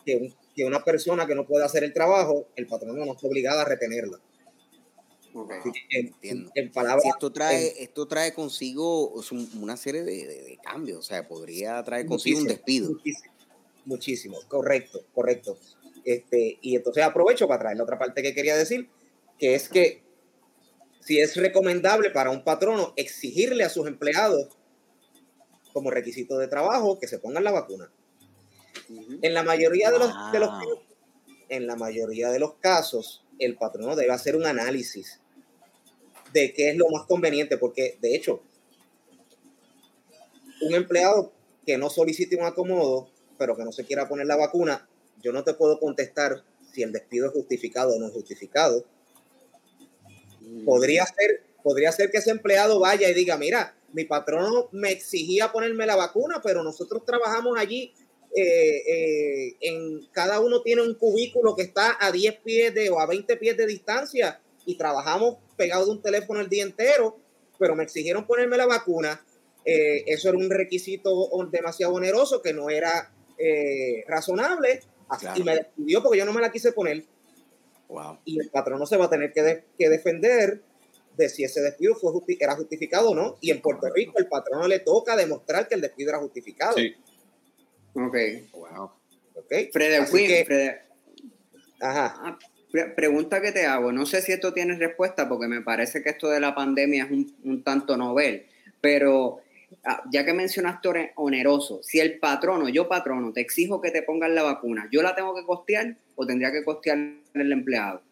[0.07, 3.61] que, que una persona que no puede hacer el trabajo, el patrono no está obligado
[3.61, 4.19] a retenerla.
[5.93, 9.15] En, palabras, esto trae, esto trae consigo
[9.61, 12.91] una serie de, cambios, o sea, podría traer consigo un despido.
[13.85, 15.57] Muchísimo, correcto, correcto.
[16.05, 18.89] Este, y entonces aprovecho para traer la otra parte que quería decir,
[19.39, 20.03] que es que
[20.99, 24.49] si es recomendable para un patrono exigirle a sus empleados
[25.73, 27.93] como requisito de trabajo que se pongan la vacuna.
[29.23, 30.51] En la mayoría de los, de los
[31.49, 35.21] en la mayoría de los casos, el patrono debe hacer un análisis
[36.33, 38.43] de qué es lo más conveniente, porque de hecho,
[40.61, 41.33] un empleado
[41.65, 44.89] que no solicite un acomodo, pero que no se quiera poner la vacuna,
[45.23, 48.85] yo no te puedo contestar si el despido es justificado o no es justificado.
[50.41, 50.65] Mm.
[50.65, 55.51] Podría ser, podría ser que ese empleado vaya y diga, mira, mi patrono me exigía
[55.51, 57.95] ponerme la vacuna, pero nosotros trabajamos allí
[58.35, 63.01] eh, eh, en cada uno tiene un cubículo que está a 10 pies de, o
[63.01, 67.19] a 20 pies de distancia y trabajamos pegados de un teléfono el día entero,
[67.59, 69.25] pero me exigieron ponerme la vacuna.
[69.65, 73.13] Eh, eso era un requisito demasiado oneroso que no era
[74.07, 74.81] razonable
[75.37, 77.05] y me despidió porque yo no me la quise poner.
[78.25, 80.61] Y el patrón no se va a tener que, que defender
[81.17, 83.37] de si ese despido fue era justificado o no.
[83.41, 86.77] Y en Puerto Rico el patrono le toca demostrar que el despido era justificado.
[86.77, 86.95] Sí.
[88.07, 88.17] Ok.
[88.53, 88.91] Wow.
[89.35, 89.71] Okay.
[89.73, 90.77] Fred,
[91.81, 92.15] Ajá.
[92.19, 92.39] Ah,
[92.97, 96.29] pregunta que te hago, no sé si esto tiene respuesta porque me parece que esto
[96.29, 98.47] de la pandemia es un, tanto novel,
[98.81, 99.41] pero
[99.85, 104.35] ah, ya que mencionaste oneroso, si el patrono, yo patrono, te exijo que te pongan
[104.35, 106.99] la vacuna, ¿yo la tengo que costear o tendría que costear
[107.35, 108.03] el empleado?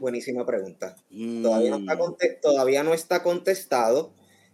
[0.00, 0.96] Buenísima pregunta.
[1.42, 2.40] Todavía, no está mm.
[2.42, 4.12] todavía no está contestado.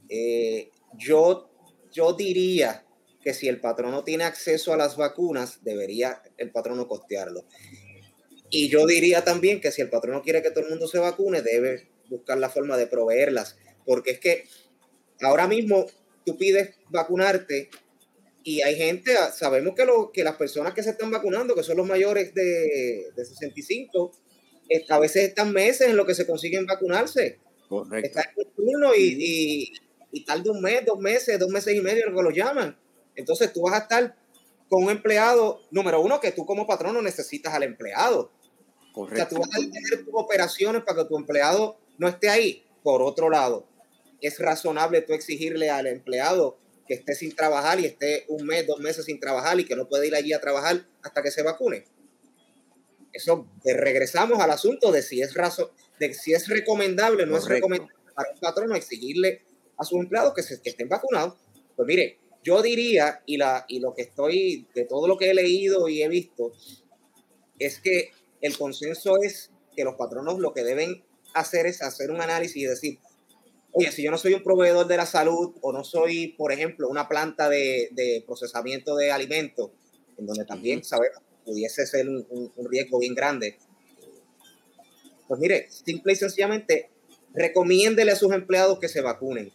[0.09, 1.51] Eh, yo,
[1.91, 2.85] yo diría
[3.25, 7.47] que si el patrono tiene acceso a las vacunas, debería el patrono costearlo.
[8.51, 11.41] Y yo diría también que si el patrono quiere que todo el mundo se vacune,
[11.41, 13.57] debe buscar la forma de proveerlas,
[13.87, 14.45] porque es que
[15.23, 15.87] ahora mismo
[16.27, 17.71] tú pides vacunarte
[18.43, 21.79] y hay gente, sabemos que, lo, que las personas que se están vacunando, que son
[21.79, 24.13] los mayores de, de 65,
[24.91, 27.39] a veces están meses en lo que se consiguen vacunarse.
[27.71, 28.07] Correcto.
[28.07, 29.73] Están en turno y, y,
[30.13, 32.79] y tarda un mes, dos meses, dos meses y medio lo que lo llaman.
[33.17, 34.17] Entonces tú vas a estar
[34.69, 38.33] con un empleado, número uno, que tú como patrono necesitas al empleado.
[38.93, 39.15] Correcto.
[39.15, 42.65] O sea, tú vas a tener tus operaciones para que tu empleado no esté ahí.
[42.83, 43.67] Por otro lado,
[44.21, 48.79] es razonable tú exigirle al empleado que esté sin trabajar y esté un mes, dos
[48.79, 51.85] meses sin trabajar y que no puede ir allí a trabajar hasta que se vacune.
[53.13, 57.95] Eso, regresamos al asunto de si es razón, de si es recomendable, no es recomendable
[58.15, 59.45] para un patrono exigirle
[59.77, 61.35] a sus empleados que, se, que estén vacunados.
[61.77, 65.35] Pues mire, yo diría, y, la, y lo que estoy, de todo lo que he
[65.35, 66.53] leído y he visto,
[67.59, 68.11] es que
[68.43, 71.03] el consenso es que los patronos lo que deben
[71.33, 72.99] hacer es hacer un análisis y decir,
[73.73, 76.89] oye, si yo no soy un proveedor de la salud o no soy, por ejemplo,
[76.89, 79.71] una planta de, procesamiento de alimentos,
[80.19, 83.59] en donde también, sabemos, pudiese ser un, un, riesgo bien grande,
[85.27, 86.91] pues mire, simple y sencillamente,
[87.33, 89.51] recomiéndele a sus empleados que se vacunen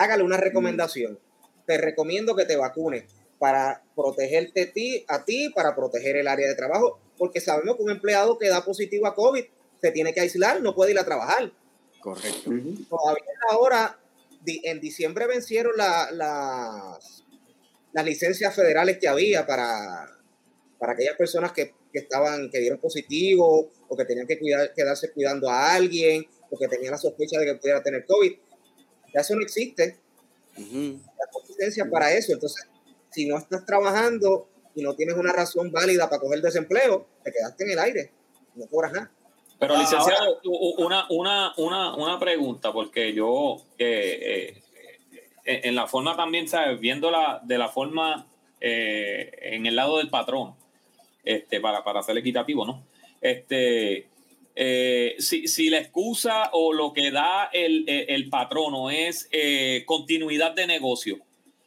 [0.00, 1.18] hágale una recomendación.
[1.66, 3.04] Te recomiendo que te vacunes
[3.38, 7.82] para protegerte a ti, a ti, para proteger el área de trabajo, porque sabemos que
[7.82, 9.44] un empleado que da positivo a COVID
[9.80, 11.52] se tiene que aislar, no puede ir a trabajar.
[12.00, 12.50] Correcto.
[12.88, 14.00] Todavía ahora,
[14.46, 16.12] en diciembre vencieron las,
[17.92, 20.06] las licencias federales que había para,
[20.78, 25.50] para aquellas personas que, estaban, que dieron positivo o que tenían que cuidar, quedarse cuidando
[25.50, 28.32] a alguien o que tenían la sospecha de que pudiera tener COVID
[29.12, 29.98] ya eso no existe.
[30.56, 32.32] La competencia para eso.
[32.32, 32.68] Entonces,
[33.10, 37.64] si no estás trabajando y no tienes una razón válida para coger desempleo, te quedaste
[37.64, 38.12] en el aire,
[38.54, 39.10] no cobras nada.
[39.58, 40.40] Pero, licenciado,
[40.78, 44.62] una, una, una, una pregunta, porque yo, eh,
[45.44, 46.80] eh, en la forma también, ¿sabes?
[46.80, 48.26] Viéndola de la forma
[48.60, 50.54] eh, en el lado del patrón,
[51.24, 52.84] este, para, para ser equitativo, ¿no?
[53.20, 54.08] Este,
[54.56, 60.66] eh, si, la excusa o lo que da el, el, patrono es eh, continuidad de
[60.66, 61.18] negocio,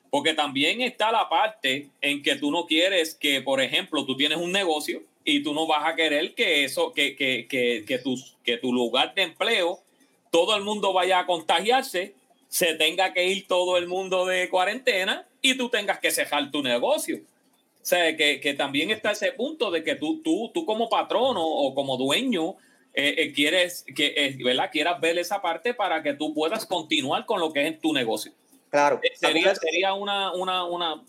[0.09, 4.37] porque también está la parte en que tú no quieres que, por ejemplo, tú tienes
[4.37, 8.15] un negocio y tú no vas a querer que eso, que, que, que, que, tu,
[8.43, 9.79] que tu lugar de empleo,
[10.29, 12.13] todo el mundo vaya a contagiarse,
[12.49, 16.61] se tenga que ir todo el mundo de cuarentena y tú tengas que cejar tu
[16.61, 17.17] negocio.
[17.17, 21.43] O sea, que, que también está ese punto de que tú, tú, tú como patrono
[21.43, 22.55] o como dueño
[22.93, 24.69] eh, eh, quieres, que, eh, ¿verdad?
[24.71, 28.31] quieras ver esa parte para que tú puedas continuar con lo que es tu negocio.
[28.69, 28.99] Claro.
[29.15, 31.03] Sería, sería una, una, una,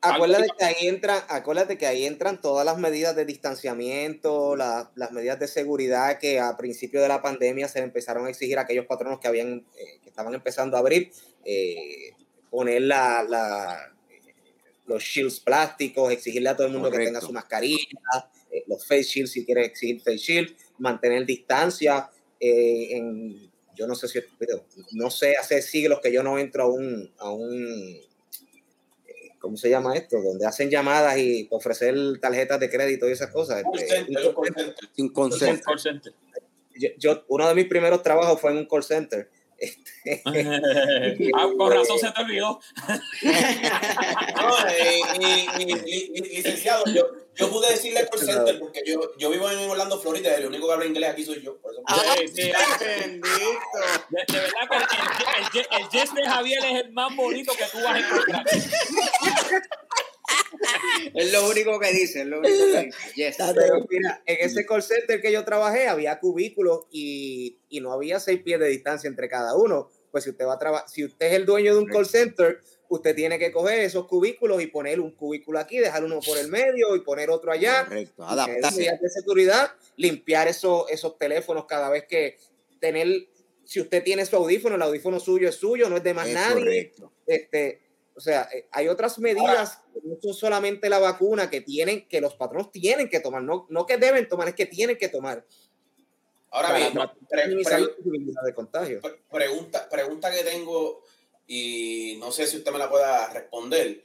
[0.00, 5.40] Acuérdate que ahí entran, acuérdate que ahí entran todas las medidas de distanciamiento, las medidas
[5.40, 9.18] de seguridad que a principio de la pandemia se empezaron a exigir a aquellos patronos
[9.18, 11.10] que habían, eh, que estaban empezando a abrir,
[11.44, 12.12] eh,
[12.48, 13.92] poner la,
[14.86, 17.98] los shields plásticos, exigirle a todo el mundo que tenga su mascarilla,
[18.52, 22.10] eh, los face shields si quieres exigir face shield, mantener distancia.
[22.40, 24.18] en, yo no sé si,
[24.92, 28.00] no sé, hace siglos que yo no entro a un, a un
[29.38, 30.20] ¿cómo se llama esto?
[30.20, 33.62] Donde hacen llamadas y ofrecer tarjetas de crédito y esas cosas.
[34.96, 36.12] un call center.
[36.98, 39.30] Yo, uno de mis primeros trabajos fue en un call center.
[39.56, 40.22] Este,
[41.34, 42.60] ah, con razón se te olvidó.
[44.36, 45.00] no, eh,
[46.14, 50.40] licenciado, yo, yo pude decirle call center porque yo, yo vivo en Orlando, Florida, y
[50.40, 51.56] el único que habla inglés aquí soy yo.
[51.58, 52.50] Por eso ah, sí, sí,
[52.84, 53.28] bendito.
[54.10, 57.64] De, de, verdad que el, el, el, yes de Javier es el más bonito que
[57.70, 58.44] tú vas a encontrar.
[61.14, 62.90] es lo único que dice, es lo único que dice.
[63.14, 63.36] Yes.
[63.54, 68.20] Pero mira, en ese call center que yo trabajé había cubículos y, y no había
[68.20, 69.90] seis pies de distancia entre cada uno.
[70.10, 72.60] Pues si usted va a trabajar, si usted es el dueño de un call center,
[72.88, 76.48] usted tiene que coger esos cubículos y poner un cubículo aquí, dejar uno por el
[76.48, 77.84] medio y poner otro allá.
[77.84, 78.98] Correcto, adaptarse.
[79.00, 82.38] de seguridad, limpiar esos, esos teléfonos cada vez que
[82.80, 83.28] tener,
[83.64, 86.92] si usted tiene su audífono, el audífono suyo es suyo, no es de más nadie.
[87.26, 87.82] Este,
[88.14, 92.34] o sea, eh, hay otras medidas, no son solamente la vacuna que tienen, que los
[92.34, 95.44] patronos tienen que tomar, no, no que deben tomar, es que tienen que tomar.
[96.50, 99.00] Ahora bien, de contagio.
[99.30, 101.04] Pregunta, pregunta que tengo
[101.48, 104.04] y no sé si usted me la pueda responder.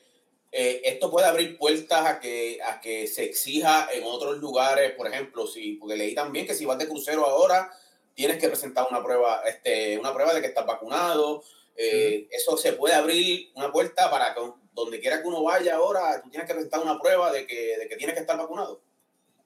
[0.50, 5.08] Eh, esto puede abrir puertas a que, a que se exija en otros lugares, por
[5.08, 7.70] ejemplo, si, porque leí también que si vas de crucero ahora,
[8.14, 11.44] tienes que presentar una prueba, este, una prueba de que estás vacunado.
[11.76, 14.42] Eh, eso se puede abrir una puerta para que
[14.74, 17.88] donde quiera que uno vaya ahora, tú tienes que presentar una prueba de que, de
[17.88, 18.82] que tienes que estar vacunado.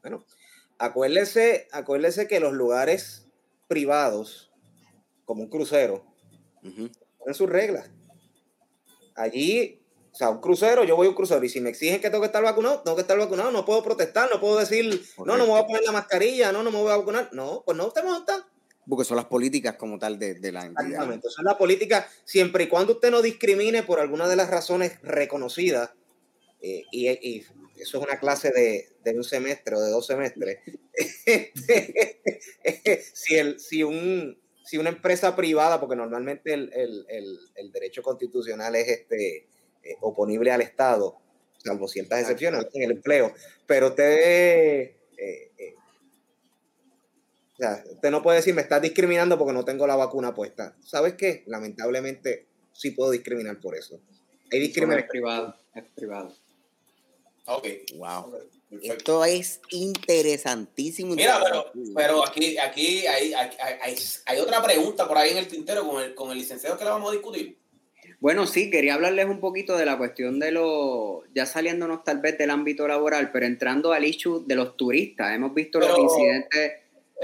[0.01, 0.23] Bueno,
[0.77, 3.27] acuérdese, acuérdese que los lugares
[3.67, 4.51] privados,
[5.25, 6.05] como un crucero,
[7.27, 7.89] en sus reglas.
[9.15, 12.09] Allí, o sea, un crucero, yo voy a un crucero y si me exigen que
[12.09, 15.37] tengo que estar vacunado, tengo que estar vacunado, no puedo protestar, no puedo decir, no,
[15.37, 17.29] no me voy a poner la mascarilla, no, no me voy a vacunar.
[17.33, 18.47] No, pues no, usted no está.
[18.87, 20.85] Porque son las políticas como tal de, la entidad.
[20.85, 25.01] Exactamente, son las políticas siempre y cuando usted no discrimine por alguna de las razones
[25.01, 25.91] reconocidas,
[26.61, 27.43] eh, y,
[27.75, 30.59] eso es una clase de, un semestre o de dos semestres,
[33.13, 39.47] si, el, si un si una empresa privada, porque normalmente el, derecho constitucional es este,
[39.81, 41.17] eh, oponible al Estado,
[41.57, 43.33] salvo ciertas excepciones en el empleo,
[43.65, 45.73] pero usted, eh, eh,
[47.53, 50.75] o sea, usted no puede decir me está discriminando porque no tengo la vacuna puesta.
[50.81, 51.43] ¿Sabes qué?
[51.47, 54.01] Lamentablemente sí puedo discriminar por eso.
[54.51, 55.05] Hay discriminación.
[55.05, 56.35] Es privado, es privado.
[57.47, 57.67] Ok.
[57.95, 58.33] Wow.
[58.83, 61.15] Esto es interesantísimo.
[61.15, 61.41] Mira,
[61.95, 63.33] pero, aquí, aquí hay,
[64.25, 66.91] hay, otra pregunta por ahí en el tintero con el, con el licenciado que la
[66.91, 67.57] vamos a discutir.
[68.19, 72.37] Bueno, sí, quería hablarles un poquito de la cuestión de los, ya saliéndonos tal vez
[72.37, 75.33] del ámbito laboral, pero entrando al issue de los turistas.
[75.33, 76.81] Hemos visto los incidentes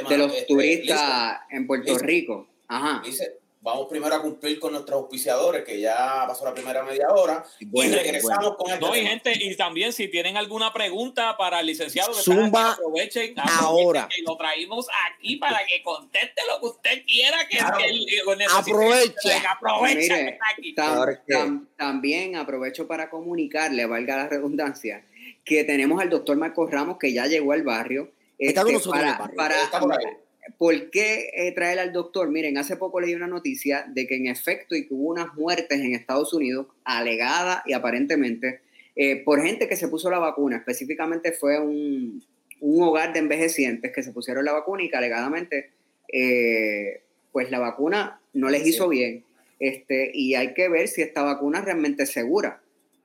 [0.10, 2.48] de los este, turistas en Puerto Rico.
[2.68, 3.02] Ajá.
[3.04, 7.46] Dice, vamos primero a cumplir con nuestros auspiciadores, que ya pasó la primera media hora,
[7.60, 8.80] y regresamos con el...
[8.80, 14.10] No, y gente, y también si tienen alguna pregunta para el licenciado, Zumba aprovechen, ahora.
[14.18, 17.58] Y lo traímos aquí para que conteste lo que usted quiera que,
[18.50, 19.34] aproveche.
[19.50, 20.40] aproveche
[21.78, 25.06] también aprovecho para comunicarle, valga la redundancia,
[25.46, 28.12] que tenemos al doctor Marcos Ramos que ya llegó al barrio.
[28.38, 29.56] Está con este, nosotros para,
[30.58, 32.30] ¿Por qué eh, traer al doctor?
[32.30, 35.80] Miren, hace poco leí una noticia de que en efecto y que hubo unas muertes
[35.80, 38.62] en Estados Unidos, alegadas y aparentemente,
[38.96, 40.58] eh, por gente que se puso la vacuna.
[40.58, 42.24] Específicamente fue un,
[42.62, 45.72] hogar de envejecientes que se pusieron la vacuna y que alegadamente,
[46.12, 47.02] eh,
[47.32, 49.24] pues la vacuna no les hizo bien.
[49.60, 52.06] Este, y hay que ver si esta vacuna es realmente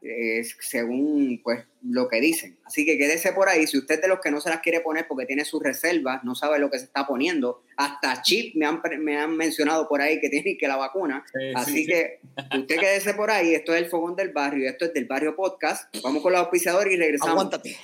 [0.00, 2.58] segura según pues lo que dicen.
[2.64, 3.66] Así que quédese por ahí.
[3.66, 6.34] Si usted de los que no se las quiere poner porque tiene sus reservas, no
[6.34, 10.20] sabe lo que se está poniendo, hasta chip me han, me han mencionado por ahí
[10.20, 11.24] que tienen que la vacuna.
[11.54, 12.20] Así que
[12.56, 13.54] usted quédese por ahí.
[13.54, 15.94] Esto es el Fogón del Barrio y esto es del Barrio Podcast.
[16.02, 17.32] Vamos con los auspiciadores y regresamos.
[17.32, 17.76] Aguántate.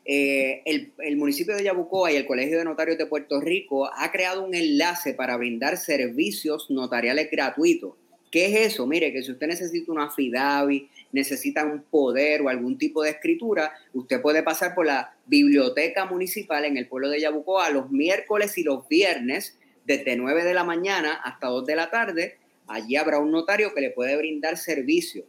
[0.08, 4.44] eh, el, municipio de Yabucoa y el Colegio de Notarios de Puerto Rico ha creado
[4.44, 7.94] un enlace para brindar servicios notariales gratuitos.
[8.30, 8.86] ¿Qué es eso?
[8.86, 13.72] Mire, que si usted necesita una FIDAVI, necesita un poder o algún tipo de escritura,
[13.94, 18.62] usted puede pasar por la biblioteca municipal en el pueblo de Yabucoa los miércoles y
[18.62, 22.36] los viernes, desde 9 de la mañana hasta 2 de la tarde.
[22.68, 25.24] Allí habrá un notario que le puede brindar servicio.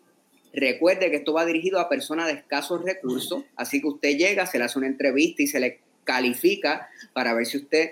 [0.58, 4.58] Recuerde que esto va dirigido a personas de escasos recursos, así que usted llega, se
[4.58, 7.92] le hace una entrevista y se le califica para ver si usted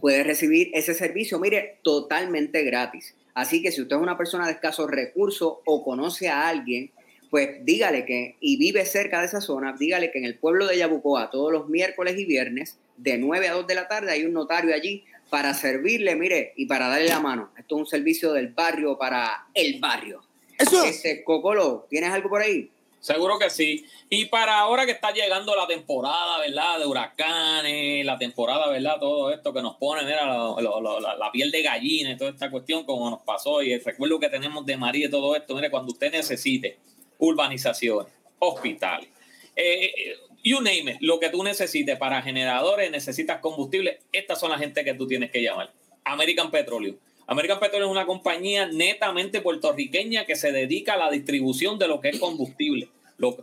[0.00, 3.14] puede recibir ese servicio, mire, totalmente gratis.
[3.34, 6.90] Así que si usted es una persona de escasos recursos o conoce a alguien,
[7.30, 10.78] pues dígale que, y vive cerca de esa zona, dígale que en el pueblo de
[10.78, 14.32] Yabucoa, todos los miércoles y viernes, de 9 a 2 de la tarde, hay un
[14.32, 17.52] notario allí para servirle, mire, y para darle la mano.
[17.56, 20.31] Esto es un servicio del barrio para el barrio.
[20.62, 22.70] Eso Este, Cocolo, ¿tienes algo por ahí?
[23.02, 23.84] Seguro que sí.
[24.08, 26.78] Y para ahora que está llegando la temporada, ¿verdad?
[26.78, 28.98] De huracanes, la temporada, ¿verdad?
[29.00, 33.10] Todo esto que nos pone, mira, la, piel de gallina y toda esta cuestión, como
[33.10, 33.60] nos pasó.
[33.60, 36.78] Y el recuerdo que tenemos de María y todo esto, mire, cuando usted necesite
[37.18, 39.08] urbanizaciones, hospitales,
[39.56, 44.52] eh, eh, you name it, lo que tú necesites para generadores, necesitas combustible, estas son
[44.52, 45.72] las gente que tú tienes que llamar.
[46.04, 46.96] American Petroleum
[47.32, 51.98] American Petroleum es una compañía netamente puertorriqueña que se dedica a la distribución de lo
[51.98, 52.90] que es combustible,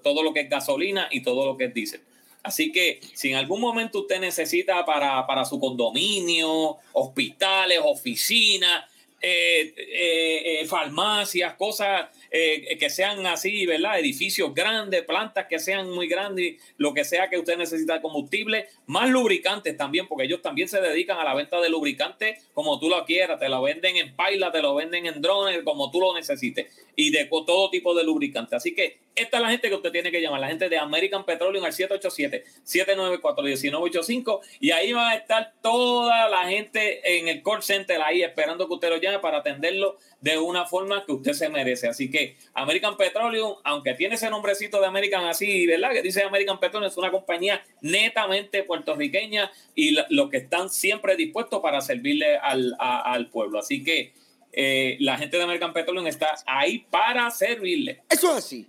[0.03, 2.01] todo lo que es gasolina y todo lo que es diésel.
[2.43, 8.85] Así que si en algún momento usted necesita para, para su condominio, hospitales, oficinas,
[9.21, 13.99] eh, eh, eh, farmacias, cosas eh, que sean así, ¿verdad?
[13.99, 19.09] Edificios grandes, plantas que sean muy grandes, lo que sea que usted necesita combustible, más
[19.09, 23.05] lubricantes también, porque ellos también se dedican a la venta de lubricantes como tú lo
[23.05, 26.67] quieras, te lo venden en paila, te lo venden en drones, como tú lo necesites,
[26.95, 28.53] y de todo tipo de lubricantes.
[28.53, 31.25] Así que esta es la gente que usted tiene que llamar, la gente de American
[31.25, 38.01] Petroleum al 787-794-1985, y ahí va a estar toda la gente en el call center
[38.01, 41.87] ahí esperando que usted lo llame para atenderlo de una forma que usted se merece.
[41.87, 45.91] Así que American Petroleum, aunque tiene ese nombrecito de American así, ¿verdad?
[45.91, 51.61] Que dice American Petroleum, es una compañía netamente puertorriqueña y lo que están siempre dispuestos
[51.61, 53.59] para servirle al, pueblo.
[53.59, 54.13] Así que
[54.51, 58.01] eh, la gente de American Petroleum está ahí para servirle.
[58.09, 58.67] Eso es así.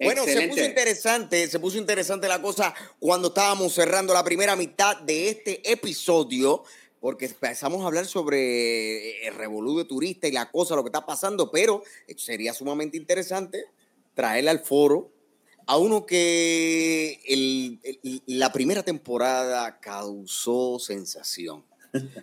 [0.00, 4.96] Bueno, se puso interesante, se puso interesante la cosa cuando estábamos cerrando la primera mitad
[5.00, 6.64] de este episodio
[7.00, 11.04] porque empezamos a hablar sobre el revolú de turista y la cosa, lo que está
[11.04, 11.82] pasando, pero
[12.16, 13.66] sería sumamente interesante
[14.14, 15.12] traerle al foro
[15.66, 17.20] a uno que
[18.26, 21.64] la primera temporada causó sensación,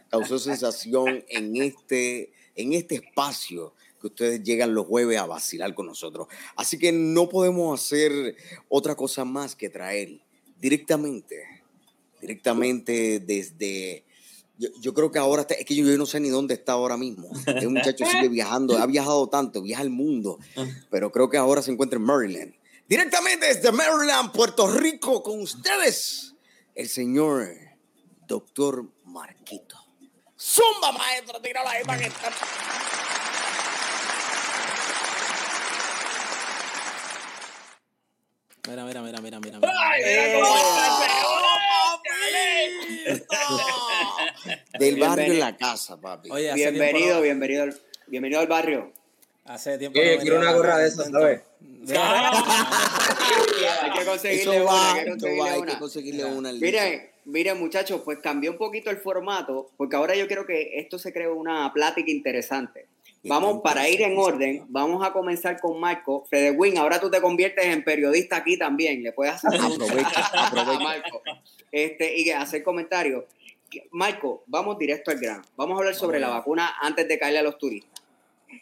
[0.10, 5.86] causó sensación en este, en este espacio que ustedes llegan los jueves a vacilar con
[5.86, 6.28] nosotros.
[6.56, 8.36] Así que no podemos hacer
[8.68, 10.20] otra cosa más que traer
[10.60, 11.64] directamente,
[12.20, 14.04] directamente desde
[14.80, 17.30] yo, creo que ahora, es que yo, no sé ni dónde está ahora mismo.
[17.48, 20.66] Este muchacho sigue viajando, ha viajado tanto, viaja el mundo, ah.
[20.92, 22.54] pero creo que ahora se encuentra en Maryland.
[22.88, 26.36] Directamente desde Maryland, Puerto Rico, con ustedes,
[26.76, 27.48] el señor
[28.28, 29.78] Doctor Marquito.
[30.38, 32.12] Zumba, maestro, tira la para que
[38.68, 39.60] Mira, mira, mira, mira, mira.
[39.64, 40.46] Ay, mira cómo
[44.80, 46.30] Del barrio en la casa, papi.
[46.30, 47.66] Oye, bienvenido, bienvenido,
[48.08, 48.94] bienvenido al barrio.
[49.46, 50.00] Hace tiempo.
[50.00, 51.42] Oye, quiero una gorra de esas, ¿sabes?
[53.82, 56.52] hay que conseguirle una, hay que conseguirle una.
[56.54, 61.00] Miren, miren, muchachos, pues cambió un poquito el formato, porque ahora yo quiero que esto
[61.00, 62.86] se cree una plática interesante.
[63.24, 66.26] Vamos, para ir en orden, vamos a comenzar con Marco.
[66.28, 69.04] Fredewin, ahora tú te conviertes en periodista aquí también.
[69.04, 69.52] Le puedes hacer
[70.34, 71.22] a Marco
[71.72, 73.26] este, y hacer comentarios.
[73.92, 75.44] Marco, vamos directo al grano.
[75.56, 78.02] Vamos a hablar sobre la vacuna antes de caerle a los turistas.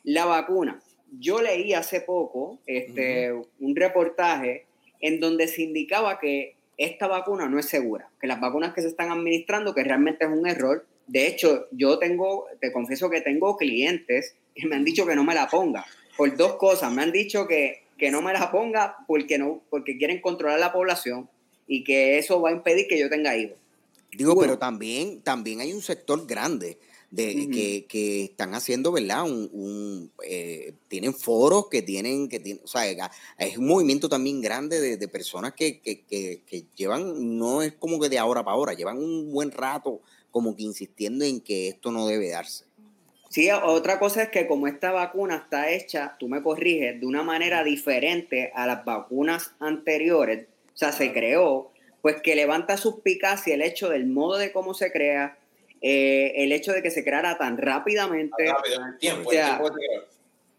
[0.03, 0.79] La vacuna.
[1.19, 4.65] Yo leí hace poco este, un reportaje
[4.99, 8.89] en donde se indicaba que esta vacuna no es segura, que las vacunas que se
[8.89, 10.85] están administrando, que realmente es un error.
[11.07, 15.23] De hecho, yo tengo, te confieso que tengo clientes que me han dicho que no
[15.23, 15.85] me la ponga
[16.17, 16.91] por dos cosas.
[16.91, 20.73] Me han dicho que, que no me la ponga porque, no, porque quieren controlar la
[20.73, 21.29] población
[21.67, 23.57] y que eso va a impedir que yo tenga hijos.
[24.11, 26.79] Digo, pero también, también hay un sector grande
[27.11, 29.23] de, que, que, están haciendo, ¿verdad?
[29.23, 34.79] Un, eh, tienen foros que tienen, que tienen, o sea, es un movimiento también grande
[34.79, 38.73] de, de personas que, que, que, llevan, no es como que de ahora para ahora,
[38.73, 42.65] llevan un buen rato como que insistiendo en que esto no debe darse.
[43.29, 47.21] Sí, otra cosa es que como esta vacuna está hecha, tú me corriges, de una
[47.21, 51.71] manera diferente a las vacunas anteriores, o sea, se creó,
[52.01, 55.37] pues que levanta suspicacia el hecho del modo de cómo se crea,
[55.81, 58.45] eh, el hecho de que se creara tan rápidamente.
[58.47, 59.71] rápido, el tiempo, tiempo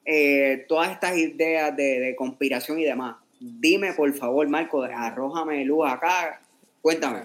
[0.05, 3.17] eh, todas estas ideas de, conspiración y demás.
[3.41, 6.41] Dime, por favor, Marco, arrójame luz acá.
[6.83, 7.25] Cuéntame.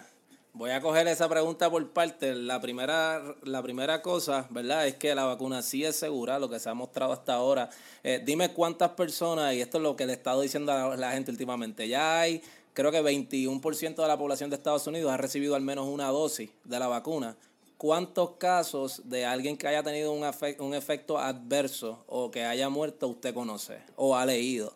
[0.58, 2.34] Voy a coger esa pregunta por parte.
[2.34, 4.88] La primera, la primera cosa, ¿verdad?
[4.88, 7.70] Es que la vacuna sí es segura, lo que se ha mostrado hasta ahora.
[8.06, 11.12] Eh, dime cuántas personas, y esto es lo que le he estado diciendo a la
[11.12, 12.42] gente últimamente, ya hay,
[12.72, 16.50] creo que 21% de la población de Estados Unidos ha recibido al menos una dosis
[16.64, 17.36] de la vacuna.
[17.78, 20.26] ¿Cuántos casos de alguien que haya tenido un,
[20.60, 24.74] un efecto adverso o que haya muerto usted conoce o ha leído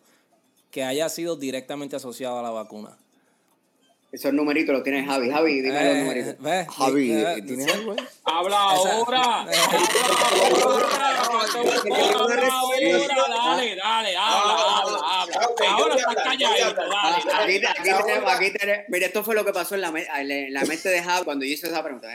[0.70, 2.99] que haya sido directamente asociado a la vacuna?
[4.12, 5.30] Esos numeritos los tiene Javi.
[5.30, 6.34] Javi, dime los numeritos.
[6.76, 7.94] Javi, ¿tienes algo?
[8.24, 9.40] Habla ahora.
[9.40, 10.86] Habla ahora.
[13.40, 15.40] Dale, dale, habla, habla, habla.
[15.68, 17.16] Ahora estás calladito, dale.
[17.34, 17.60] Aquí,
[18.04, 18.84] tenemos, aquí tenemos.
[18.88, 19.88] Mira, esto fue lo que pasó en la,
[20.18, 22.08] en la mente de Javi cuando yo hice esa pregunta.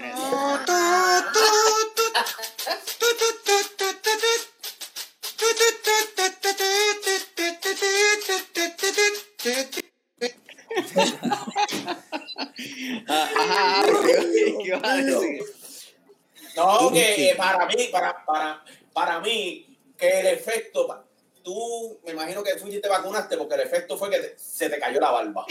[16.55, 21.05] No, que para mí, para, para, para mí, que el efecto,
[21.43, 24.79] tú me imagino que fuiste y te vacunaste porque el efecto fue que se te
[24.79, 25.45] cayó la barba.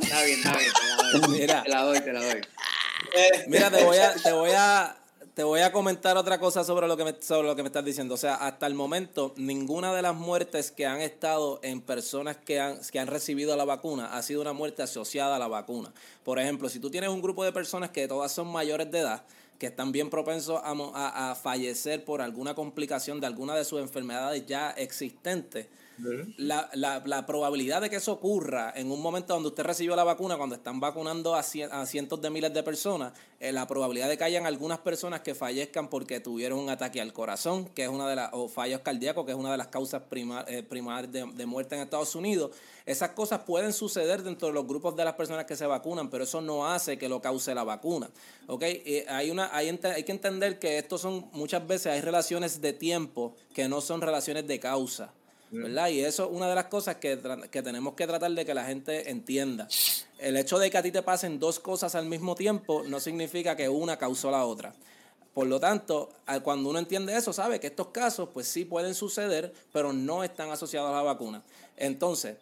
[0.00, 0.72] está bien, está bien,
[1.30, 2.40] Mira, te la doy, te la doy.
[3.46, 4.96] Mira, te voy a, te voy a,
[5.34, 7.84] te voy a comentar otra cosa sobre lo, que me, sobre lo que me estás
[7.84, 8.14] diciendo.
[8.14, 12.60] O sea, hasta el momento, ninguna de las muertes que han estado en personas que
[12.60, 15.92] han, que han recibido la vacuna ha sido una muerte asociada a la vacuna.
[16.22, 19.24] Por ejemplo, si tú tienes un grupo de personas que todas son mayores de edad,
[19.58, 23.80] que están bien propensos a, a, a fallecer por alguna complicación de alguna de sus
[23.80, 25.66] enfermedades ya existentes,
[26.36, 30.04] la, la, la, probabilidad de que eso ocurra en un momento donde usted recibió la
[30.04, 34.24] vacuna, cuando están vacunando a, cientos de miles de personas, eh, la probabilidad de que
[34.24, 38.16] hayan algunas personas que fallezcan porque tuvieron un ataque al corazón, que es una de
[38.16, 40.02] las, o fallos cardíacos, que es una de las causas
[40.46, 42.50] eh, primarias de, de, muerte en Estados Unidos,
[42.86, 46.24] esas cosas pueden suceder dentro de los grupos de las personas que se vacunan, pero
[46.24, 48.10] eso no hace que lo cause la vacuna.
[48.60, 52.72] Eh, hay, una, hay, hay que entender que estos son, muchas veces hay relaciones de
[52.72, 55.12] tiempo que no son relaciones de causa.
[55.50, 55.88] ¿Verdad?
[55.88, 57.18] Y eso es una de las cosas que,
[57.50, 59.68] que, tenemos que tratar de que la gente entienda.
[60.18, 63.56] El hecho de que a ti te pasen dos cosas al mismo tiempo no significa
[63.56, 64.74] que una causó la otra.
[65.34, 66.10] Por lo tanto,
[66.44, 70.50] cuando uno entiende eso, sabe que estos casos pues sí pueden suceder, pero no están
[70.50, 71.42] asociados a la vacuna.
[71.76, 72.36] Entonces,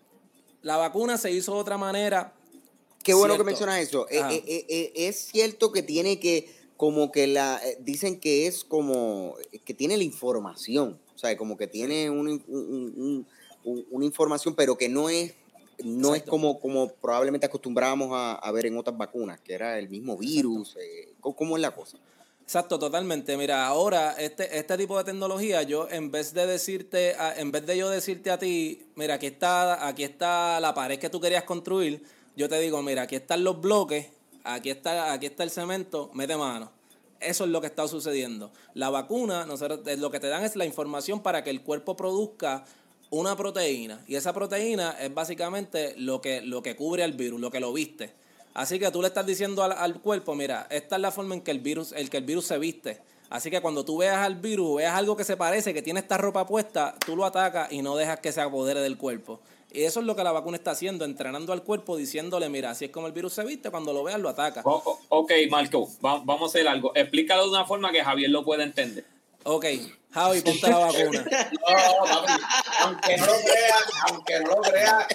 [0.61, 2.35] la vacuna se hizo de otra manera.
[3.03, 4.07] Qué bueno que mencionas eso.
[4.11, 9.37] Eh, eh, eh, es cierto que tiene que, como que la, dicen que es como,
[9.65, 15.35] que tiene la información sea, como que tiene una información, pero que no es
[15.85, 20.17] no es como, como probablemente acostumbrábamos a, ver en otras vacunas, que era el mismo
[20.17, 20.77] virus.
[20.81, 21.99] Eh, ¿Cómo es la cosa?
[22.43, 23.37] Exacto, totalmente.
[23.37, 27.77] Mira, ahora este, este tipo de tecnología, yo en vez de decirte, en vez de
[27.77, 32.03] yo decirte a ti, mira, aquí está, aquí está la pared que tú querías construir,
[32.37, 34.09] yo te digo, mira, aquí están los bloques,
[34.45, 36.71] aquí está, aquí está el cemento, mete mano.
[37.23, 38.53] Eso es lo que está sucediendo.
[38.75, 42.65] La vacuna, nosotros, lo que te dan es la información para que el cuerpo produzca
[43.11, 44.03] una proteína.
[44.09, 47.73] Y esa proteína es básicamente lo que, lo que cubre al virus, lo que lo
[47.73, 48.13] viste.
[48.55, 51.51] Así que tú le estás diciendo al, cuerpo, mira, esta es la forma en que
[51.51, 53.01] el virus, el que el virus se viste.
[53.31, 56.19] Así que cuando tú veas al virus, veas algo que se parece, que tiene esta
[56.19, 59.41] ropa puesta, tú lo atacas y no dejas que se apodere del cuerpo.
[59.75, 62.87] Y eso es lo que la vacuna está haciendo, entrenando al cuerpo, diciéndole, mira, así
[62.87, 64.63] es como el virus se viste, cuando lo veas lo ataca.
[64.65, 66.93] ok, Marco, vamos a hacer algo.
[66.95, 69.05] Explícalo de una forma que Javier lo pueda entender.
[69.45, 69.67] Ok,
[70.13, 71.25] Javi, ponte la vacuna.
[71.63, 72.43] No, papi,
[72.83, 73.77] aunque no lo crea,
[74.09, 75.09] aunque no lo crea,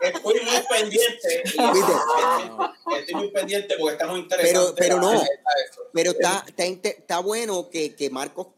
[0.00, 1.42] estoy muy pendiente.
[1.44, 4.74] Estoy muy pendiente porque estamos interesados.
[4.76, 5.22] Pero, pero no,
[5.92, 8.48] pero está, está, está bueno que, que Marcos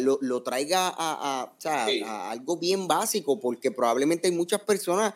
[0.00, 5.14] Lo, lo, traiga a, a, a, algo bien básico, porque probablemente hay muchas personas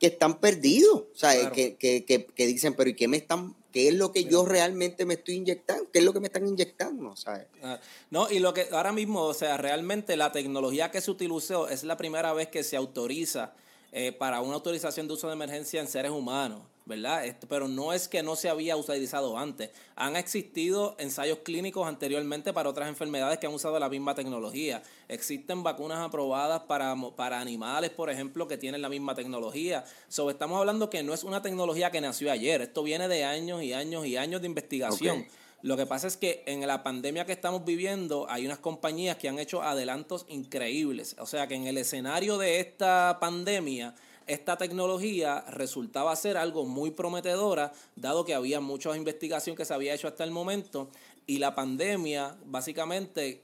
[0.00, 3.54] que están perdidos, o sea, que, que, que, que, dicen, pero ¿y qué me están
[3.74, 6.46] qué es lo que yo realmente me estoy inyectando, qué es lo que me están
[6.46, 7.48] inyectando, ¿sabes?
[7.60, 11.68] Ah, no, y lo que ahora mismo, o sea, realmente la tecnología que se utilizó
[11.68, 13.52] es la primera vez que se autoriza
[13.96, 16.62] eh, para una autorización de uso de emergencia en seres humanos.
[16.86, 17.24] ¿verdad?
[17.24, 19.70] Este, pero no es que no se había utilizado antes.
[19.96, 24.82] Han existido ensayos clínicos anteriormente para otras enfermedades que han usado la misma tecnología.
[25.08, 29.84] Existen vacunas aprobadas para, para animales, por ejemplo, que tienen la misma tecnología.
[30.08, 32.60] So, estamos hablando que no es una tecnología que nació ayer.
[32.60, 35.26] Esto viene de años y años y años de investigación.
[35.64, 39.30] Lo que pasa es que en la pandemia que estamos viviendo hay unas compañías que
[39.30, 41.16] han hecho adelantos increíbles.
[41.18, 43.94] O sea que en el escenario de esta pandemia
[44.26, 49.94] esta tecnología resultaba ser algo muy prometedora, dado que había mucha investigación que se había
[49.94, 50.90] hecho hasta el momento
[51.26, 53.40] y la pandemia básicamente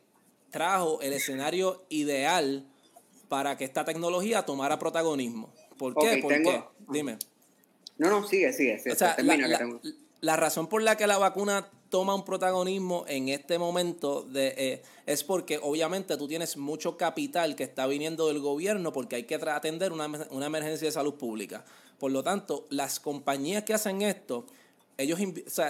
[0.50, 2.66] trajo el escenario ideal
[3.30, 5.54] para que esta tecnología tomara protagonismo.
[5.78, 6.18] ¿Por qué?
[6.20, 7.16] Porque, dime.
[7.96, 8.78] No, no, sigue, sigue.
[10.20, 14.82] la razón por la que la vacuna toma un protagonismo en este momento de, eh,
[15.06, 19.34] es porque obviamente tú tienes mucho capital que está viniendo del gobierno porque hay que
[19.34, 21.64] atender una, una emergencia de salud pública.
[21.98, 24.46] Por lo tanto, las compañías que hacen esto,
[24.96, 25.18] ellos,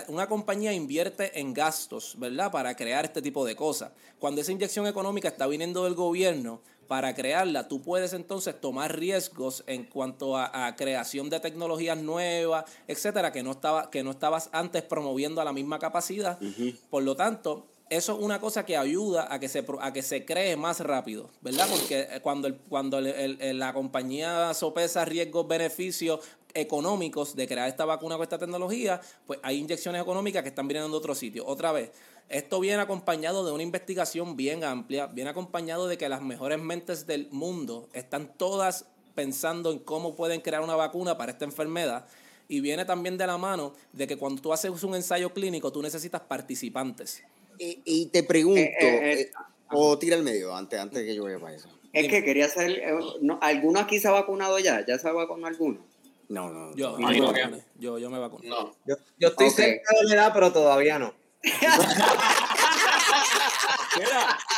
[0.08, 2.52] una compañía invierte en gastos, ¿verdad?
[2.52, 3.92] Para crear este tipo de cosas.
[4.18, 6.60] Cuando esa inyección económica está viniendo del gobierno,
[6.90, 13.30] para crearla, tú puedes entonces tomar riesgos en cuanto a, creación de tecnologías nuevas, etcétera,
[13.30, 16.36] que no, estaba, que no estabas antes promoviendo a la misma capacidad.
[16.90, 20.24] Por lo tanto, eso es una cosa que ayuda a que se, a que se
[20.24, 21.68] cree más rápido, ¿verdad?
[21.70, 26.18] Porque cuando, el, cuando la compañía sopesa riesgos, beneficios
[26.54, 30.90] económicos de crear esta vacuna con esta tecnología, pues hay inyecciones económicas que están viniendo
[30.90, 31.46] de otro sitio.
[31.46, 31.90] Otra vez,
[32.28, 37.06] esto viene acompañado de una investigación bien amplia, viene acompañado de que las mejores mentes
[37.06, 42.06] del mundo están todas pensando en cómo pueden crear una vacuna para esta enfermedad.
[42.48, 45.82] Y viene también de la mano de que cuando tú haces un ensayo clínico, tú
[45.82, 47.22] necesitas participantes.
[47.58, 49.30] Y, te pregunto, eh, eh, eh,
[49.70, 51.68] o tira el medio antes, antes que yo vaya para eso.
[51.92, 52.82] Es que quería hacer,
[53.40, 54.84] ¿alguno aquí se ha vacunado ya?
[54.86, 55.84] ¿Ya se ha vacunado alguno?
[56.30, 56.74] No, no.
[56.76, 56.96] Yo,
[57.78, 58.48] yo, yo, me vacuné.
[58.48, 58.74] No.
[58.86, 61.12] Yo, yo estoy cerca de la edad, pero todavía no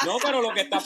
[0.04, 0.78] no, pero lo que está,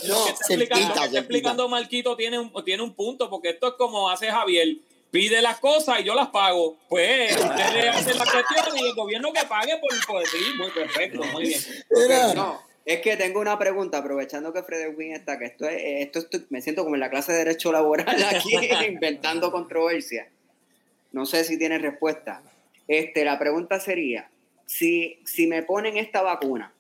[1.13, 4.77] explicando, Marquito tiene un, tiene un punto, porque esto es como hace Javier.
[5.11, 6.77] Pide las cosas y yo las pago.
[6.89, 11.23] Pues ustedes hacen la cuestión y el gobierno que pague por, por decir, muy perfecto,
[11.33, 11.61] muy bien.
[12.35, 16.39] No, es que tengo una pregunta, aprovechando que Frederick Wynn está, que esto es, esto
[16.51, 18.51] me siento como en la clase de Derecho Laboral aquí,
[18.89, 20.29] inventando controversia.
[21.17, 22.43] No sé si tiene respuesta.
[22.87, 24.29] Este, la pregunta sería,
[24.67, 26.75] si, si me ponen esta vacuna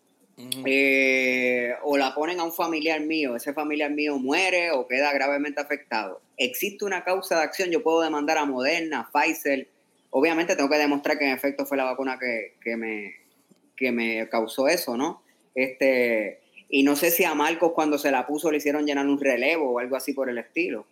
[0.66, 5.62] eh, o la ponen a un familiar mío, ese familiar mío muere o queda gravemente
[5.62, 7.70] afectado, ¿existe una causa de acción?
[7.70, 9.68] Yo puedo demandar a Moderna, Pfizer.
[10.11, 13.14] Obviamente tengo que demostrar que en efecto fue la vacuna que, me,
[13.74, 15.22] que me causó eso, ¿no?
[15.55, 19.18] Este, y no sé si a Marcos cuando se la puso le hicieron llenar un
[19.18, 20.84] relevo o algo así por el estilo.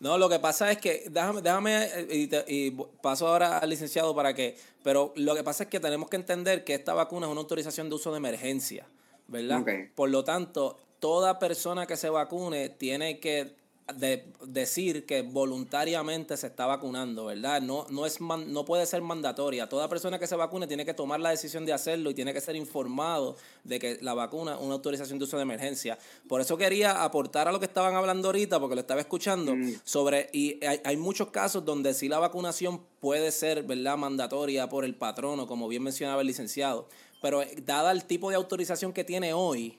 [0.00, 2.70] No, lo que pasa es que, déjame, déjame eh, y,
[3.02, 6.62] paso ahora al licenciado para que, pero lo que pasa es que tenemos que entender
[6.62, 8.86] que esta vacuna es una autorización de uso de emergencia,
[9.26, 9.64] ¿verdad?
[9.96, 13.56] Por lo tanto, toda persona que se vacune tiene que
[13.94, 17.62] de decir que voluntariamente se está vacunando, ¿verdad?
[17.62, 19.68] No, no, es no puede ser mandatoria.
[19.68, 22.40] Toda persona que se vacune tiene que tomar la decisión de hacerlo y tiene que
[22.40, 25.98] ser informado de que la vacuna es una autorización de uso de emergencia.
[26.28, 29.76] Por eso quería aportar a lo que estaban hablando ahorita, porque lo estaba escuchando, mm.
[29.84, 34.84] sobre, y hay, hay, muchos casos donde sí la vacunación puede ser, ¿verdad?, mandatoria por
[34.84, 36.88] el patrono, como bien mencionaba el licenciado.
[37.22, 39.78] Pero eh, dada el tipo de autorización que tiene hoy,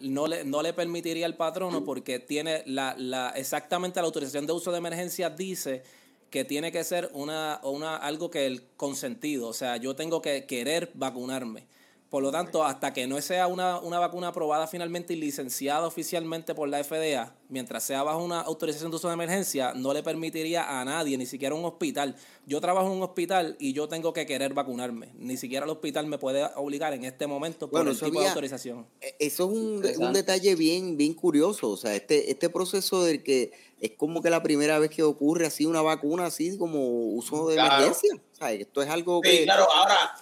[0.00, 4.52] no le, no le permitiría al patrono porque tiene la, la, exactamente la autorización de
[4.52, 5.82] uso de emergencia dice
[6.30, 10.44] que tiene que ser una, una, algo que el consentido, o sea, yo tengo que
[10.44, 11.66] querer vacunarme.
[12.10, 16.54] Por lo tanto, hasta que no sea una, una, vacuna aprobada finalmente y licenciada oficialmente
[16.54, 20.80] por la FDA, mientras sea bajo una autorización de uso de emergencia, no le permitiría
[20.80, 22.16] a nadie, ni siquiera un hospital.
[22.46, 25.10] Yo trabajo en un hospital y yo tengo que querer vacunarme.
[25.18, 28.86] Ni siquiera el hospital me puede obligar en este momento por el tipo de autorización.
[29.02, 31.68] E, eso es un, un, detalle bien, bien curioso.
[31.68, 35.46] O sea, este, este proceso del que es como que la primera vez que ocurre
[35.46, 36.80] así una vacuna así como
[37.10, 38.14] uso de emergencia.
[38.14, 40.14] O sea, esto es algo sí, Claro, ahora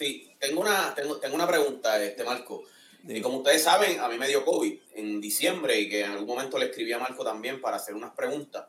[0.00, 2.64] Sí, tengo una, tengo, tengo una pregunta, este Marco.
[3.06, 6.26] Y como ustedes saben, a mí me dio COVID en diciembre y que en algún
[6.26, 8.66] momento le escribí a Marco también para hacer unas preguntas.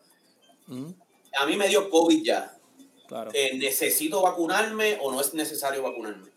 [1.37, 2.57] A mí me dio COVID ya.
[3.07, 3.31] Claro.
[3.33, 6.29] Eh, ¿Necesito vacunarme o no es necesario vacunarme?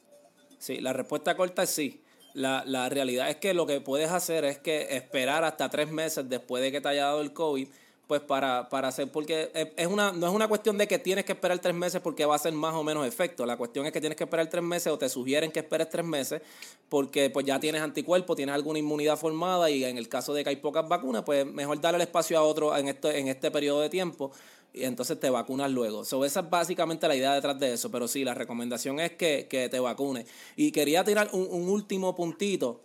[0.58, 2.00] Sí, la respuesta corta es sí.
[2.32, 6.28] La, la, realidad es que lo que puedes hacer es que esperar hasta tres meses
[6.28, 7.68] después de que te haya dado el COVID
[8.06, 11.32] pues para, para hacer, porque es una, no es una cuestión de que tienes que
[11.32, 13.46] esperar tres meses porque va a ser más o menos efecto.
[13.46, 16.04] La cuestión es que tienes que esperar tres meses o te sugieren que esperes tres
[16.04, 16.42] meses
[16.88, 20.50] porque pues ya tienes anticuerpos, tienes alguna inmunidad formada y en el caso de que
[20.50, 23.80] hay pocas vacunas, pues mejor darle el espacio a otro en este, en este periodo
[23.80, 24.32] de tiempo
[24.74, 26.04] y entonces te vacunas luego.
[26.04, 29.46] So, esa es básicamente la idea detrás de eso, pero sí, la recomendación es que,
[29.48, 30.26] te vacunes.
[30.56, 32.82] Y quería tirar un, un último puntito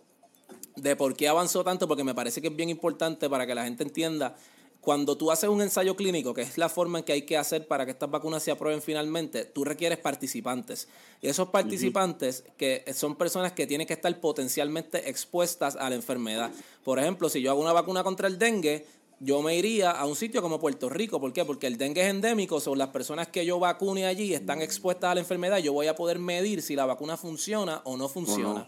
[0.76, 3.64] de por qué avanzó tanto, porque me parece que es bien importante para que la
[3.64, 4.36] gente entienda
[4.80, 7.66] cuando tú haces un ensayo clínico, que es la forma en que hay que hacer
[7.66, 10.88] para que estas vacunas se aprueben finalmente, tú requieres participantes.
[11.20, 16.50] Y esos participantes que son personas que tienen que estar potencialmente expuestas a la enfermedad.
[16.82, 18.86] Por ejemplo, si yo hago una vacuna contra el dengue,
[19.18, 21.20] yo me iría a un sitio como Puerto Rico.
[21.20, 21.44] ¿Por qué?
[21.44, 25.14] Porque el dengue es endémico, son las personas que yo vacune allí están expuestas a
[25.14, 28.66] la enfermedad, yo voy a poder medir si la vacuna funciona o no funciona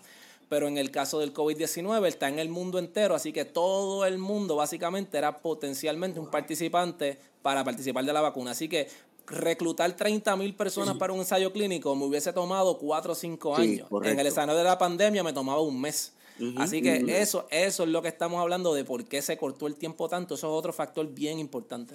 [0.52, 4.18] pero en el caso del COVID-19 está en el mundo entero, así que todo el
[4.18, 8.50] mundo básicamente era potencialmente un participante para participar de la vacuna.
[8.50, 8.86] Así que
[9.26, 13.88] reclutar 30 mil personas para un ensayo clínico me hubiese tomado 4 o 5 años.
[14.04, 16.12] en el escenario de la pandemia me tomaba un mes.
[16.58, 19.76] Así que eso, eso es lo que estamos hablando de por qué se cortó el
[19.76, 20.34] tiempo tanto.
[20.34, 21.94] Eso es otro factor bien importante.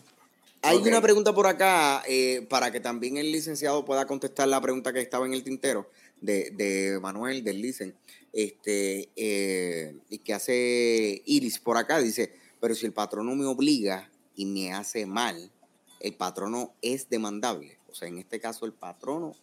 [0.63, 4.91] Hay una pregunta por acá eh, para que también el licenciado pueda contestar la pregunta
[4.91, 7.95] que estaba en el tintero de, de Manuel del Licen
[8.37, 14.11] este, eh, y que hace Iris por acá, dice, pero si el patrono me obliga
[14.35, 15.51] y me hace mal,
[15.99, 17.79] el patrono es demandable.
[17.89, 19.35] O sea, en este caso el patrono,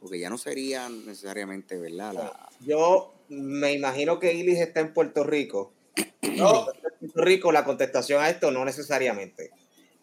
[0.00, 2.32] porque ya no sería necesariamente, ¿verdad?
[2.60, 5.72] Yo me imagino que Iris está en Puerto Rico.
[6.22, 9.50] No, en Puerto Rico la contestación a esto no necesariamente.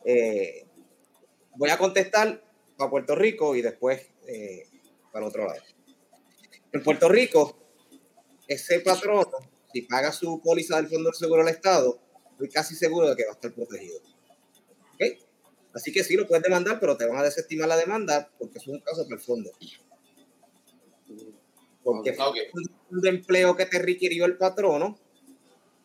[0.03, 0.65] Eh,
[1.55, 2.43] voy a contestar
[2.77, 4.67] para Puerto Rico y después eh,
[5.11, 5.61] para otro lado.
[6.73, 7.64] En Puerto Rico,
[8.47, 9.31] ese patrono,
[9.73, 11.99] si paga su póliza del Fondo de Seguro del Estado,
[12.31, 13.99] estoy casi seguro de que va a estar protegido.
[14.93, 15.19] ¿Okay?
[15.73, 18.67] Así que sí lo puedes demandar, pero te van a desestimar la demanda porque es
[18.67, 19.51] un caso del fondo.
[21.83, 22.25] Porque fue
[22.89, 24.97] un empleo que te requirió el patrono,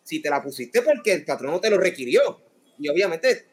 [0.03, 2.41] si te la pusiste porque el patrono te lo requirió.
[2.79, 3.45] Y obviamente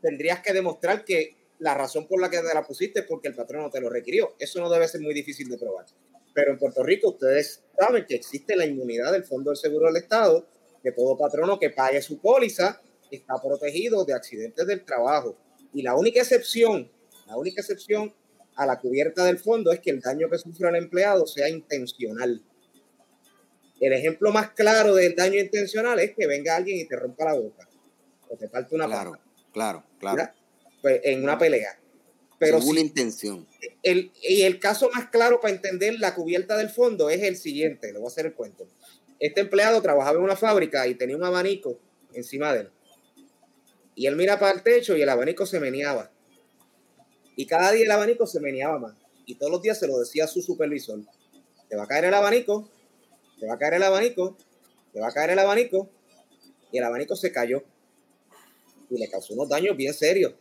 [0.00, 3.34] tendrías que demostrar que la razón por la que te la pusiste es porque el
[3.34, 4.34] patrono te lo requirió.
[4.38, 5.86] Eso no debe ser muy difícil de probar.
[6.32, 9.96] Pero en Puerto Rico ustedes saben que existe la inmunidad del Fondo del Seguro del
[9.96, 10.46] Estado,
[10.82, 15.36] que todo patrono que pague su póliza está protegido de accidentes del trabajo.
[15.72, 16.90] Y la única excepción,
[17.26, 18.14] la única excepción
[18.56, 22.42] a la cubierta del fondo es que el daño que sufre el empleado sea intencional.
[23.80, 27.34] El ejemplo más claro del daño intencional es que venga alguien y te rompa la
[27.34, 27.66] boca
[28.28, 29.12] o te parte una Claro,
[29.52, 30.32] claro, claro.
[30.82, 31.79] Pues en una pelea.
[32.40, 33.46] Pero una intención.
[33.82, 37.92] El, y el caso más claro para entender la cubierta del fondo es el siguiente,
[37.92, 38.66] le voy a hacer el cuento.
[39.18, 41.78] Este empleado trabajaba en una fábrica y tenía un abanico
[42.14, 42.70] encima de él.
[43.94, 46.10] Y él mira para el techo y el abanico se meneaba.
[47.36, 48.96] Y cada día el abanico se meneaba más.
[49.26, 51.00] Y todos los días se lo decía a su supervisor.
[51.68, 52.70] Te va a caer el abanico,
[53.38, 54.38] te va a caer el abanico,
[54.94, 55.90] te va a caer el abanico.
[56.72, 57.62] Y el abanico se cayó.
[58.88, 60.32] Y le causó unos daños bien serios.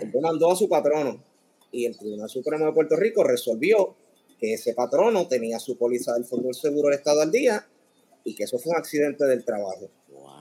[0.00, 1.22] Él demandó a su patrono
[1.70, 3.96] y el Tribunal Supremo de Puerto Rico resolvió
[4.38, 7.66] que ese patrono tenía su póliza del Fondo del Seguro del Estado al día
[8.24, 9.88] y que eso fue un accidente del trabajo.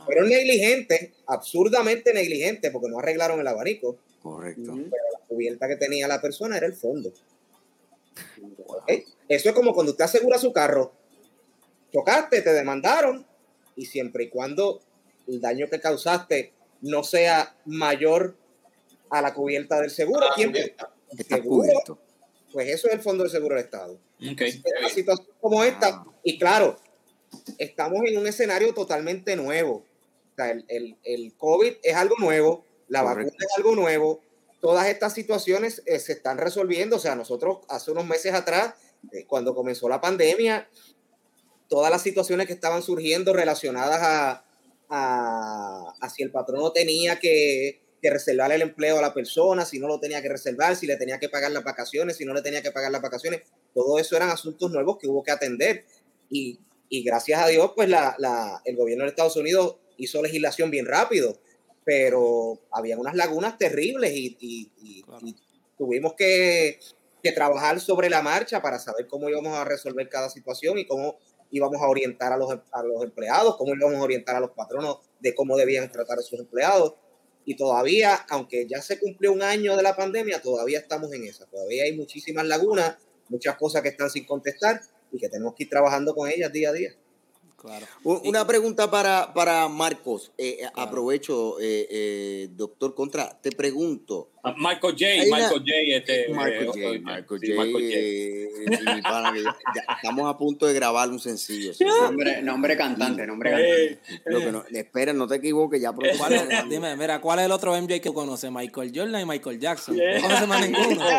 [0.07, 3.97] Pero negligente, absurdamente negligente, porque no arreglaron el abanico.
[4.21, 4.73] Correcto.
[4.73, 7.11] Pero la cubierta que tenía la persona era el fondo.
[9.27, 10.91] Eso es como cuando usted asegura su carro.
[11.93, 13.25] Chocaste, te demandaron,
[13.75, 14.81] y siempre y cuando
[15.27, 18.35] el daño que causaste no sea mayor
[19.11, 20.25] a la cubierta del seguro.
[20.35, 20.53] ¿Quién
[21.17, 21.99] está cubierto?
[22.51, 23.99] Pues eso es el Fondo de Seguro del Estado.
[24.33, 24.61] Okay.
[24.79, 26.05] Una situación como esta, ah.
[26.23, 26.77] y claro,
[27.57, 29.85] estamos en un escenario totalmente nuevo.
[30.31, 34.21] O sea, el, el, el COVID es algo nuevo, la vacuna es algo nuevo,
[34.61, 36.95] todas estas situaciones eh, se están resolviendo.
[36.95, 38.75] O sea, nosotros hace unos meses atrás,
[39.11, 40.69] eh, cuando comenzó la pandemia,
[41.67, 44.45] todas las situaciones que estaban surgiendo relacionadas a,
[44.89, 49.79] a, a si el patrono tenía que que reservar el empleo a la persona, si
[49.79, 52.41] no lo tenía que reservar, si le tenía que pagar las vacaciones, si no le
[52.41, 53.43] tenía que pagar las vacaciones.
[53.73, 55.85] Todo eso eran asuntos nuevos que hubo que atender.
[56.29, 56.59] Y,
[57.03, 61.39] gracias a Dios, pues la, el gobierno de Estados Unidos hizo legislación bien rápido,
[61.85, 65.03] pero había unas lagunas terribles y,
[65.77, 66.79] tuvimos que,
[67.35, 71.17] trabajar sobre la marcha para saber cómo íbamos a resolver cada situación y cómo
[71.51, 74.97] íbamos a orientar a los, a los empleados, cómo íbamos a orientar a los patronos
[75.19, 76.95] de cómo debían tratar a sus empleados.
[77.45, 81.45] Y todavía, aunque ya se cumplió un año de la pandemia, todavía estamos en esa.
[81.47, 82.97] Todavía hay muchísimas lagunas,
[83.29, 84.81] muchas cosas que están sin contestar
[85.11, 86.95] y que tenemos que ir trabajando con ellas día a día.
[88.03, 90.31] Una pregunta para, para Marcos.
[90.37, 93.39] Eh, eh, aprovecho, eh, doctor Contra.
[93.39, 94.30] Te pregunto.
[94.43, 95.05] Ah, Marcos J.
[95.29, 95.71] Michael J.
[95.97, 96.79] Este, Michael J.
[97.03, 97.39] Michael
[99.43, 99.55] J.
[99.95, 101.73] estamos a punto de grabar un sencillo.
[101.79, 103.99] Nombre, nombre cantante, nombre cantante.
[104.25, 105.79] Lo que no, espera, no te equivoques.
[105.79, 105.93] Ya
[106.67, 108.49] dime, mira, ¿cuál es el otro MJ que conoce?
[108.49, 109.95] Michael Jordan y Michael Jackson.
[109.95, 111.05] No conoce más ninguno.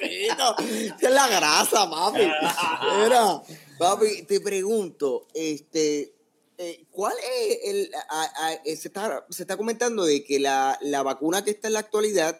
[0.00, 2.20] es la grasa, papi.
[3.02, 3.40] Mira.
[3.78, 6.12] Papi, te pregunto, este,
[6.62, 7.90] eh, ¿cuál es el...
[8.66, 12.38] Eh, se, está, se está comentando de que la, vacuna que está en la actualidad,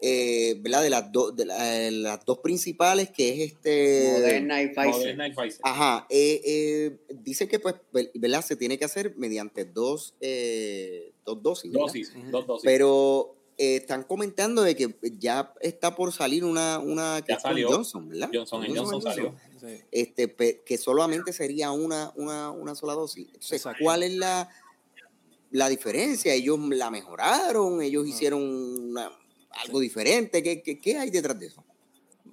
[0.00, 0.82] eh, ¿verdad?
[0.82, 1.46] De las, dos de
[1.90, 4.12] las dos principales, que es este...
[4.12, 5.18] Moderna y Pfizer.
[5.62, 6.06] Ajá.
[6.08, 7.74] dice que, pues,
[8.14, 8.42] ¿verdad?
[8.42, 10.14] Se tiene que hacer mediante dos,
[11.24, 11.72] dos dosis.
[11.72, 12.64] Dosis, dos dosis.
[12.64, 18.30] Pero están comentando de que ya está por salir una, una que Johnson, ¿verdad?
[18.32, 19.34] Johnson, Johnson, salió.
[19.90, 20.34] Este,
[20.64, 23.26] que solamente sería una, una, una sola dosis.
[23.32, 24.48] Entonces, ¿cuál es la,
[25.50, 26.34] la diferencia?
[26.34, 28.08] Ellos la mejoraron, ellos ah.
[28.08, 28.94] hicieron
[29.50, 30.42] algo diferente.
[30.42, 31.64] ¿Qué, ¿Qué, qué, hay detrás de eso?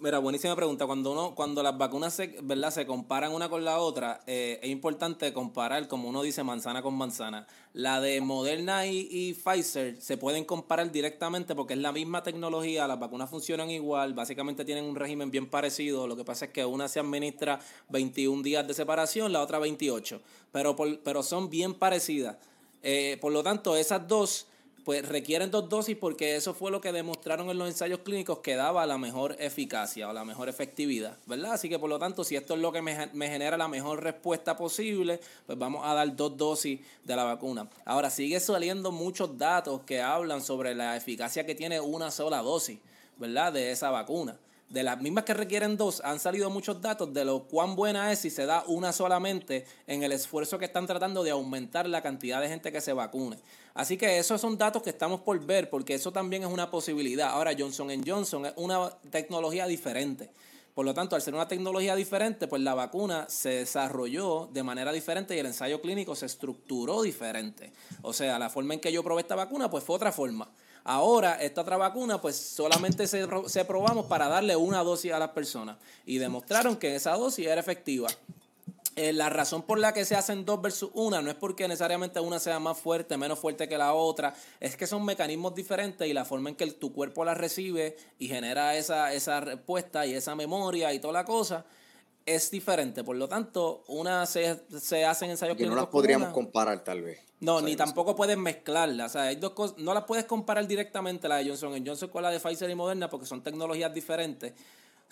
[0.03, 0.85] Mira, buenísima pregunta.
[0.85, 2.71] Cuando uno, cuando las vacunas se, ¿verdad?
[2.71, 6.93] se comparan una con la otra, eh, es importante comparar, como uno dice, manzana con
[6.93, 7.47] manzana.
[7.71, 12.99] La de Moderna y, Pfizer se pueden comparar directamente porque es la misma tecnología, las
[12.99, 16.05] vacunas funcionan igual, básicamente tienen un régimen bien parecido.
[16.05, 20.19] Lo que pasa es que una se administra 21 días de separación, la otra 28.
[20.51, 22.35] Pero, pero son bien parecidas.
[22.81, 24.47] Eh, por lo tanto, esas dos
[24.83, 28.55] pues requieren dos dosis porque eso fue lo que demostraron en los ensayos clínicos que
[28.55, 31.53] daba la mejor eficacia o la mejor efectividad, ¿verdad?
[31.53, 34.57] Así que por lo tanto, si esto es lo que me, genera la mejor respuesta
[34.57, 37.69] posible, pues vamos a dar dos dosis de la vacuna.
[37.85, 42.79] Ahora, sigue saliendo muchos datos que hablan sobre la eficacia que tiene una sola dosis,
[43.17, 43.53] ¿verdad?
[43.53, 44.37] De esa vacuna
[44.73, 48.19] de las mismas que requieren dos, han salido muchos datos de lo cuán buena es
[48.19, 52.41] si se da una solamente en el esfuerzo que están tratando de aumentar la cantidad
[52.41, 53.37] de gente que se vacune.
[53.73, 57.29] Así que esos son datos que estamos por ver, porque eso también es una posibilidad.
[57.29, 60.29] Ahora, Johnson Johnson es una tecnología diferente.
[60.73, 64.91] Por lo tanto, al ser una tecnología diferente, pues la vacuna se desarrolló de manera
[64.91, 67.71] diferente y el ensayo clínico se estructuró diferente.
[68.01, 70.49] O sea, la forma en que yo probé esta vacuna, pues fue otra forma.
[70.83, 75.29] Ahora, esta otra vacuna, pues solamente se, se probamos para darle una dosis a las
[75.29, 78.09] personas y demostraron que esa dosis era efectiva.
[78.95, 82.19] Eh, la razón por la que se hacen dos versus una no es porque necesariamente
[82.19, 86.13] una sea más fuerte, menos fuerte que la otra, es que son mecanismos diferentes y
[86.13, 90.35] la forma en que tu cuerpo la recibe y genera esa, esa respuesta y esa
[90.35, 91.65] memoria y toda la cosa
[92.25, 93.03] es diferente.
[93.03, 97.01] Por lo tanto, una se, se hace en ensayos que no las podríamos comparar tal
[97.01, 97.19] vez.
[97.39, 99.11] No, ni tampoco puedes mezclarlas.
[99.11, 102.23] O sea, hay dos cosas, no las puedes comparar directamente la de Johnson Johnson con
[102.23, 104.53] la de Pfizer y Moderna porque son tecnologías diferentes.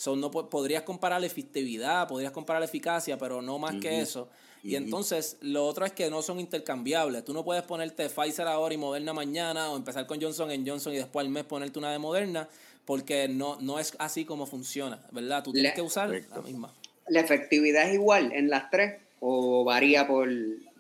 [0.02, 4.30] Son, no podrías comparar la efectividad, podrías comparar la eficacia, pero no más que eso.
[4.64, 7.24] Y entonces lo otro es que no son intercambiables.
[7.24, 10.96] Tú no puedes ponerte Pfizer ahora y Moderna mañana o empezar con Johnson Johnson y
[10.96, 12.50] después al mes ponerte una de Moderna
[12.84, 15.44] porque no, no es así como funciona, ¿verdad?
[15.44, 16.74] Tú tienes que usar la misma.
[17.08, 20.28] ¿La efectividad es igual en las tres o varía por,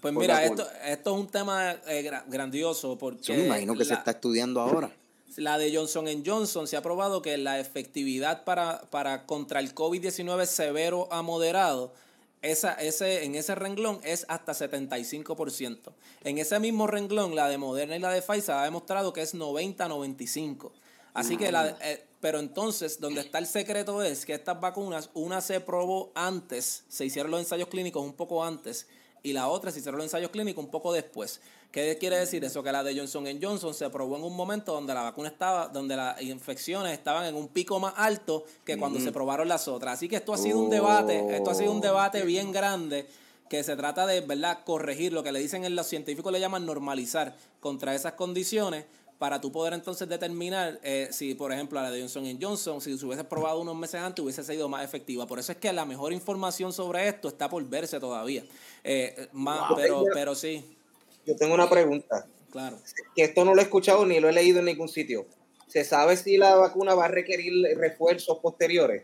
[0.01, 3.21] pues mira, esto, esto es un tema eh, grandioso porque...
[3.21, 4.89] Yo me imagino que se está estudiando ahora.
[5.37, 10.45] La de Johnson Johnson se ha probado que la efectividad para, para contra el COVID-19
[10.45, 11.93] severo a moderado
[12.41, 15.91] esa, ese, en ese renglón es hasta 75%.
[16.23, 19.35] En ese mismo renglón, la de Moderna y la de Pfizer ha demostrado que es
[19.35, 20.71] 90-95%.
[21.13, 25.41] Así que, la, eh, pero entonces, donde está el secreto es que estas vacunas, una
[25.41, 28.87] se probó antes, se hicieron los ensayos clínicos un poco antes,
[29.21, 31.41] y la otra se hicieron los ensayos clínicos un poco después.
[31.71, 32.61] ¿Qué quiere decir eso?
[32.61, 35.95] Que la de Johnson Johnson se probó en un momento donde la vacuna estaba, donde
[35.95, 39.93] las infecciones estaban en un pico más alto que cuando se probaron las otras.
[39.93, 43.07] Así que esto ha sido un debate, esto ha sido un debate bien grande
[43.49, 46.65] que se trata de, ¿verdad?, corregir lo que le dicen en los científicos le llaman
[46.65, 48.85] normalizar contra esas condiciones
[49.17, 53.05] para tú poder entonces determinar eh, si, por ejemplo, la de Johnson Johnson, si se
[53.05, 55.27] hubiese probado unos meses antes, hubiese sido más efectiva.
[55.27, 58.43] Por eso es que la mejor información sobre esto está por verse todavía.
[58.83, 60.65] Eh, más, pero, pero sí.
[61.25, 62.27] Yo tengo una pregunta.
[62.51, 62.77] Claro.
[63.15, 65.25] Que esto no lo he escuchado ni lo he leído en ningún sitio.
[65.67, 69.03] ¿Se sabe si la vacuna va a requerir refuerzos posteriores?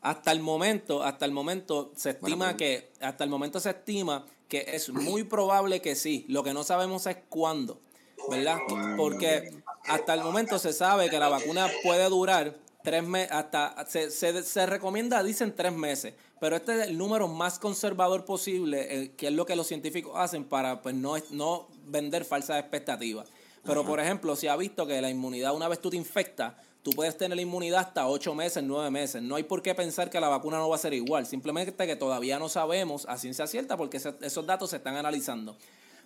[0.00, 4.64] Hasta el momento, hasta el momento se estima que, hasta el momento se estima que
[4.66, 6.24] es muy probable que sí.
[6.28, 7.80] Lo que no sabemos es cuándo.
[8.28, 8.58] ¿verdad?
[8.96, 9.50] Porque
[9.84, 14.66] hasta el momento se sabe que la vacuna puede durar tres meses, hasta se, se,
[14.66, 19.32] recomienda, dicen tres meses, pero este es el número más conservador posible, eh, que es
[19.32, 23.28] lo que los científicos hacen para pues, no, no vender falsas expectativas.
[23.62, 26.92] Pero, por ejemplo, si ha visto que la inmunidad, una vez tú te infectas, tú
[26.92, 29.22] puedes tener la inmunidad hasta ocho meses, nueve meses.
[29.22, 31.26] No hay por qué pensar que la vacuna no va a ser igual.
[31.26, 35.58] Simplemente que todavía no sabemos a ciencia cierta porque esos datos se están analizando.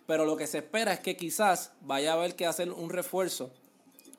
[0.07, 3.53] Pero lo que se espera es que quizás vaya a haber que hacer un refuerzo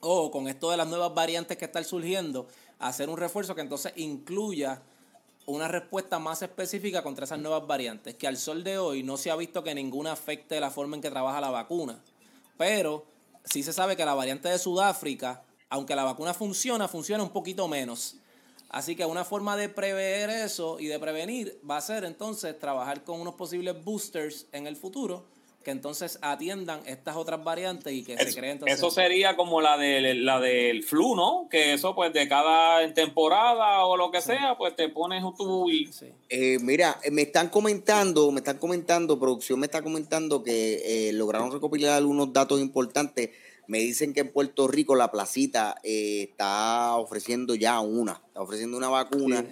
[0.02, 2.48] o con esto de las nuevas variantes que están surgiendo,
[2.80, 4.82] hacer un refuerzo que entonces incluya
[5.46, 9.30] una respuesta más específica contra esas nuevas variantes, que al sol de hoy no se
[9.30, 12.00] ha visto que ninguna afecte la forma en que trabaja la vacuna.
[12.58, 13.06] Pero
[13.44, 17.68] sí se sabe que la variante de Sudáfrica, aunque la vacuna funciona, funciona un poquito
[17.68, 18.16] menos.
[18.70, 23.04] Así que una forma de prever eso y de prevenir va a ser entonces trabajar
[23.04, 25.35] con unos posibles boosters en el futuro
[25.66, 28.78] que entonces atiendan estas otras variantes y que se creen entonces...
[28.78, 31.48] Eso sería como la, de, la del flu, ¿no?
[31.50, 35.66] Que eso pues de cada temporada o lo que sea, pues te pones tu...
[36.30, 41.52] Eh, mira, me están comentando, me están comentando, producción me está comentando que eh, lograron
[41.52, 43.32] recopilar algunos datos importantes.
[43.66, 48.78] Me dicen que en Puerto Rico la placita eh, está ofreciendo ya una, está ofreciendo
[48.78, 49.44] una vacuna.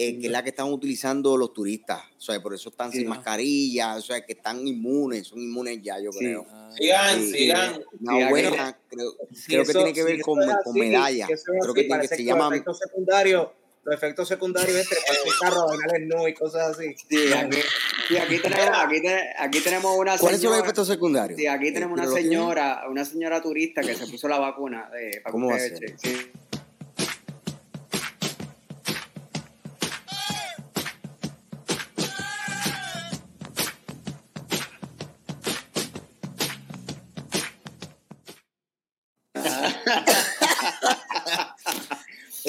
[0.00, 2.00] Eh, que es la que están utilizando los turistas.
[2.16, 5.98] O sea, por eso están sin mascarilla, o sea, que están inmunes, son inmunes ya,
[5.98, 6.46] yo creo.
[6.76, 7.82] Sigan, sigan.
[8.00, 9.16] Una buena, creo,
[9.48, 11.28] creo que tiene que ver con, con medallas.
[11.44, 12.44] Creo que, tiene, que se llama...
[12.44, 13.48] Los efectos secundarios,
[13.82, 15.66] los efectos secundarios entre el carro,
[16.06, 16.94] no y cosas así.
[17.08, 19.02] Sí, aquí, aquí, tenemos, aquí,
[19.36, 20.20] aquí tenemos una señora...
[20.20, 21.40] ¿Cuáles son los efectos secundarios?
[21.40, 24.88] Sí, aquí tenemos una señora, una señora turista que se puso la vacuna.
[24.92, 25.96] De, ¿Cómo va a ser?
[25.98, 26.30] Sí.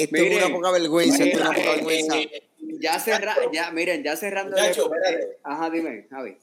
[0.02, 2.18] Esto es una poca vergüenza, esto es una poca vergüenza.
[2.18, 2.42] Eh,
[2.80, 4.56] ya cerra, ya, miren, ya cerrando.
[4.56, 4.90] Muchacho,
[5.42, 6.36] Ajá, dime, Javi.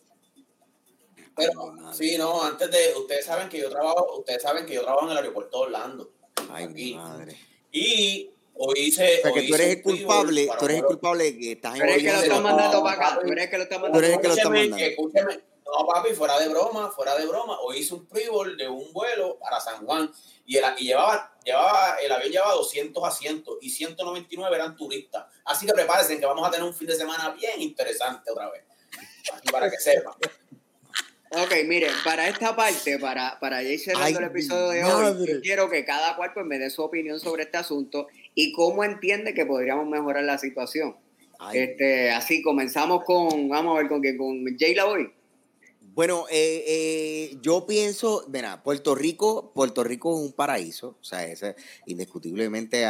[1.36, 5.06] Pero, sí, no, antes de, ustedes saben que yo trabajo, ustedes saben que yo trabajo
[5.06, 6.12] en el aeropuerto de Orlando.
[6.50, 6.96] Ay, aquí.
[6.96, 7.38] madre.
[7.72, 9.20] Y hoy hice.
[9.20, 11.86] O sea, que tú eres el culpable, tú eres el culpable que estás en Tú
[11.86, 14.00] eres que lo estás mandando para acá, tú eres que lo estás mandando.
[14.00, 17.60] Tú eres no, papi, fuera de broma, fuera de broma.
[17.60, 18.26] Hoy hice un pre
[18.58, 20.12] de un vuelo para San Juan
[20.46, 25.26] y, el, y llevaba, llevaba, el avión llevaba 200 asientos y 199 eran turistas.
[25.46, 28.64] Así que prepárense que vamos a tener un fin de semana bien interesante otra vez.
[29.52, 30.14] para que sepan.
[31.30, 35.70] Ok, miren, para esta parte, para, para ya ir cerrando el episodio de hoy, quiero
[35.70, 39.46] que cada cual pues, me dé su opinión sobre este asunto y cómo entiende que
[39.46, 40.96] podríamos mejorar la situación.
[41.54, 45.17] Este, así comenzamos con, vamos a ver con quién, con Jay Lavoy.
[45.98, 51.26] Bueno, eh, eh, yo pienso, mira, Puerto Rico, Puerto Rico es un paraíso, o sea,
[51.26, 51.44] es,
[51.88, 52.86] indiscutiblemente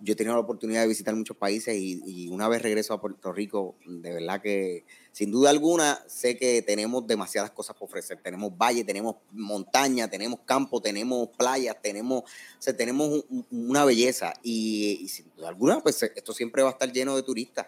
[0.00, 3.30] yo he tenido la oportunidad de visitar muchos países y, una vez regreso a Puerto
[3.30, 8.22] Rico, de verdad que sin duda alguna sé que tenemos demasiadas cosas por ofrecer.
[8.22, 12.26] Tenemos valle, tenemos montaña, tenemos campo, tenemos playas, tenemos, o
[12.58, 16.90] sea, tenemos una belleza y, y sin duda alguna, pues esto siempre va a estar
[16.90, 17.66] lleno de turistas.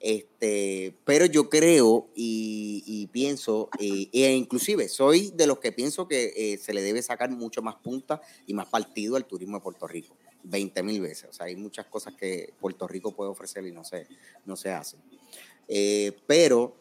[0.00, 6.32] Este, pero yo creo y, pienso, eh, e inclusive soy de los que pienso que
[6.36, 9.88] eh, se le debe sacar mucho más punta y más partido al turismo de Puerto
[9.88, 11.30] Rico, 20 mil veces.
[11.30, 14.06] O sea, hay muchas cosas que Puerto Rico puede ofrecer y no se,
[14.44, 15.00] no se hacen.
[15.66, 16.76] Eh, pero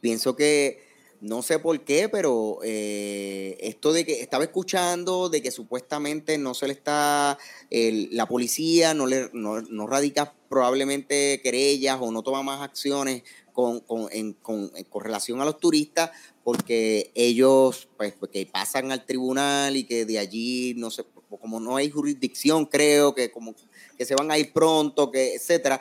[0.00, 0.84] pienso que
[1.20, 6.66] no sé por qué, pero esto de que estaba escuchando de que supuestamente no se
[6.66, 7.38] le está,
[7.70, 13.22] la policía no, le, no, radica probablemente querellas o no toma más acciones
[13.52, 14.70] con, con, en, con,
[15.00, 16.10] relación a los turistas
[16.44, 21.04] porque ellos pues, pues, que pasan al tribunal y que de allí no sé
[21.40, 23.54] como no hay jurisdicción creo que como
[23.96, 25.80] que se van a ir pronto que etcétera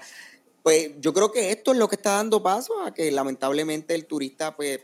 [0.64, 4.06] pues yo creo que esto es lo que está dando paso a que lamentablemente el
[4.06, 4.80] turista pues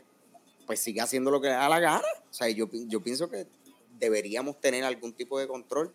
[0.66, 2.08] pues sigue haciendo lo que le da la gana.
[2.30, 3.46] O sea, yo, yo pienso que
[3.98, 5.92] deberíamos tener algún tipo de control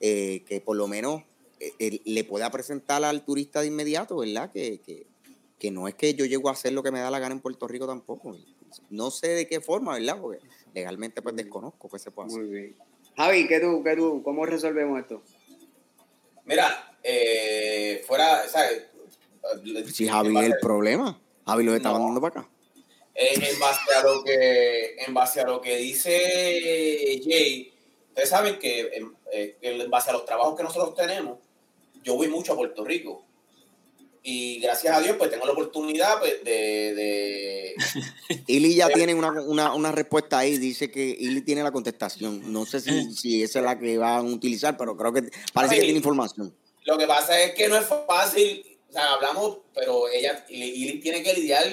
[0.00, 1.22] eh, que por lo menos
[1.60, 4.50] eh, le pueda presentar al turista de inmediato, ¿verdad?
[4.52, 5.06] Que,
[5.70, 7.66] no es que yo llego a hacer lo que me da la gana en Puerto
[7.66, 8.36] Rico tampoco.
[8.90, 10.20] No sé de qué forma, ¿verdad?
[10.20, 10.38] Porque
[10.74, 12.40] legalmente pues desconozco que se puede hacer.
[12.40, 12.76] Muy bien.
[13.16, 15.22] Javi, ¿qué tú, qué tú, ¿cómo resolvemos esto?
[16.44, 18.86] Mira, eh, fuera, ¿sabes?
[19.92, 22.50] Si Javi es el problema, Javi lo está mandando para acá
[23.18, 27.72] en base a lo que en base a lo que dice Jay,
[28.08, 31.38] ustedes saben que en, eh, base a los trabajos que nosotros tenemos,
[32.02, 33.24] yo voy mucho a Puerto Rico.
[34.22, 36.94] y gracias a Dios, pues tengo la oportunidad pues, de.
[36.94, 37.74] de
[38.46, 42.52] Ili ya tiene una, una, una, respuesta ahí, dice que Ili tiene la contestación.
[42.52, 45.76] No sé si, si esa es la que van a utilizar, pero creo que parece
[45.76, 46.54] que tiene información.
[46.84, 51.22] Lo que pasa es que no es fácil, o sea, hablamos, pero ella, Ili tiene
[51.22, 51.66] que lidiar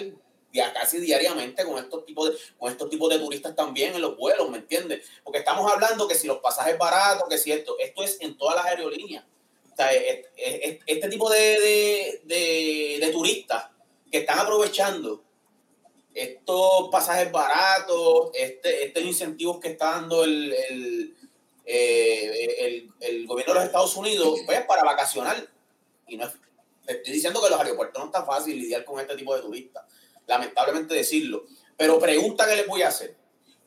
[0.56, 4.18] ya casi diariamente con estos tipos de con estos tipos de turistas también en los
[4.18, 5.06] vuelos, ¿me entiendes?
[5.24, 8.56] Porque estamos hablando que si los pasajes baratos, que si esto, esto es en todas
[8.56, 9.26] las aerolíneas.
[9.78, 13.70] Este tipo de, de, turistas
[14.12, 15.24] que están aprovechando
[16.14, 21.16] estos pasajes baratos, este, estos incentivos que está dando el, el,
[21.66, 25.50] eh, el, gobierno de los Estados Unidos, pues para vacacionar.
[26.08, 26.32] Y no
[26.88, 29.84] estoy diciendo que los aeropuertos no está fácil lidiar con este tipo de turistas,
[30.26, 31.46] lamentablemente decirlo.
[31.76, 33.18] Pero pregunta que les voy a hacer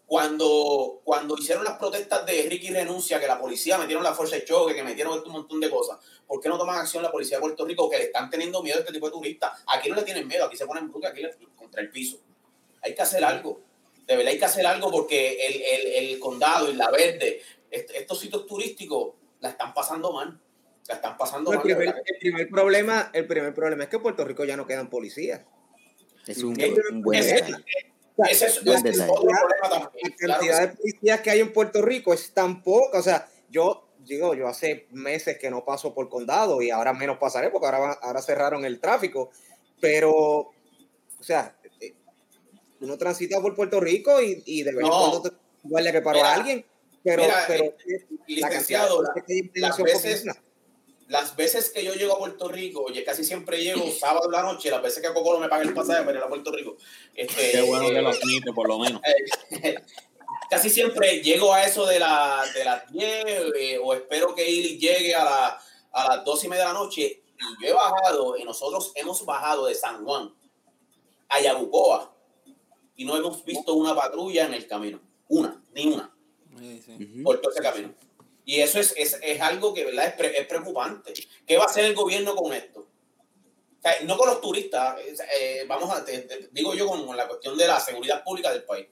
[0.09, 4.45] cuando, cuando hicieron las protestas de Ricky Renuncia, que la policía metieron la fuerza de
[4.47, 7.43] choque, que metieron un montón de cosas, ¿por qué no toman acción la policía de
[7.43, 9.63] Puerto Rico que le están teniendo miedo a este tipo de turistas?
[9.67, 12.21] Aquí no le tienen miedo, aquí se ponen brutos, aquí le, contra el piso.
[12.81, 13.61] Hay que hacer algo.
[14.07, 18.19] De verdad hay que hacer algo porque el, el, el condado y la verde, estos
[18.19, 20.41] sitios turísticos la están pasando mal.
[20.89, 21.61] La están pasando mal.
[21.61, 24.89] Primer, el primer, problema, el primer problema es que en Puerto Rico ya no quedan
[24.89, 25.43] policías.
[26.27, 26.55] Es un,
[27.03, 27.23] buen
[28.31, 30.15] ese es, otro problema también.
[30.21, 32.99] La cantidad de policías que hay en Puerto Rico es tan poca.
[32.99, 37.19] O sea, yo digo, yo hace meses que no paso por condado y ahora menos
[37.19, 39.31] pasaré porque ahora, ahora cerraron el tráfico.
[39.81, 40.53] Pero, o
[41.21, 41.95] sea, eh,
[42.81, 45.23] uno transita por Puerto Rico y, y de verdad no.
[45.23, 46.65] te que paró a alguien.
[47.05, 49.13] Pero, pero eh, licenciado, la,
[49.55, 50.25] las veces,
[51.09, 54.71] las veces que yo llego a Puerto Rico, oye, casi siempre llego sábado la noche,
[54.71, 56.77] las veces que a Coco me paga el pasaje para ir a Puerto Rico.
[57.15, 59.01] Este, Qué bueno que lo admite, por lo menos.
[60.51, 64.79] casi siempre llego a eso de, la, de las 10 eh, o espero que Ili
[64.79, 65.61] llegue a, la,
[65.93, 67.23] a las 2 y media de la noche.
[67.39, 70.35] Y yo he bajado, y nosotros hemos bajado de San Juan
[71.29, 72.15] a Yabucoa
[72.97, 75.01] y no hemos visto una patrulla en el camino.
[75.29, 76.13] Una, ni una.
[77.23, 77.95] Por todo ese camino.
[78.49, 80.07] Y eso es, es, es algo que ¿verdad?
[80.07, 81.13] Es, es, preocupante.
[81.47, 82.81] ¿Qué va a hacer el gobierno con esto?
[82.81, 84.99] O sea, no con los turistas,
[85.39, 86.03] eh, vamos a,
[86.51, 88.87] digo yo con, la cuestión de la seguridad pública del país.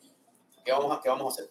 [0.62, 1.50] ¿Qué vamos a, qué vamos a hacer?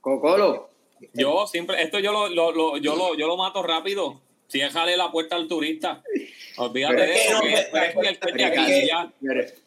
[0.00, 0.70] Cocolo.
[1.12, 4.22] Yo siempre, esto yo lo, lo, lo, yo lo, yo lo mato rápido.
[4.46, 6.02] Si déjale la puerta al turista.
[6.56, 7.40] Olvídate de eso.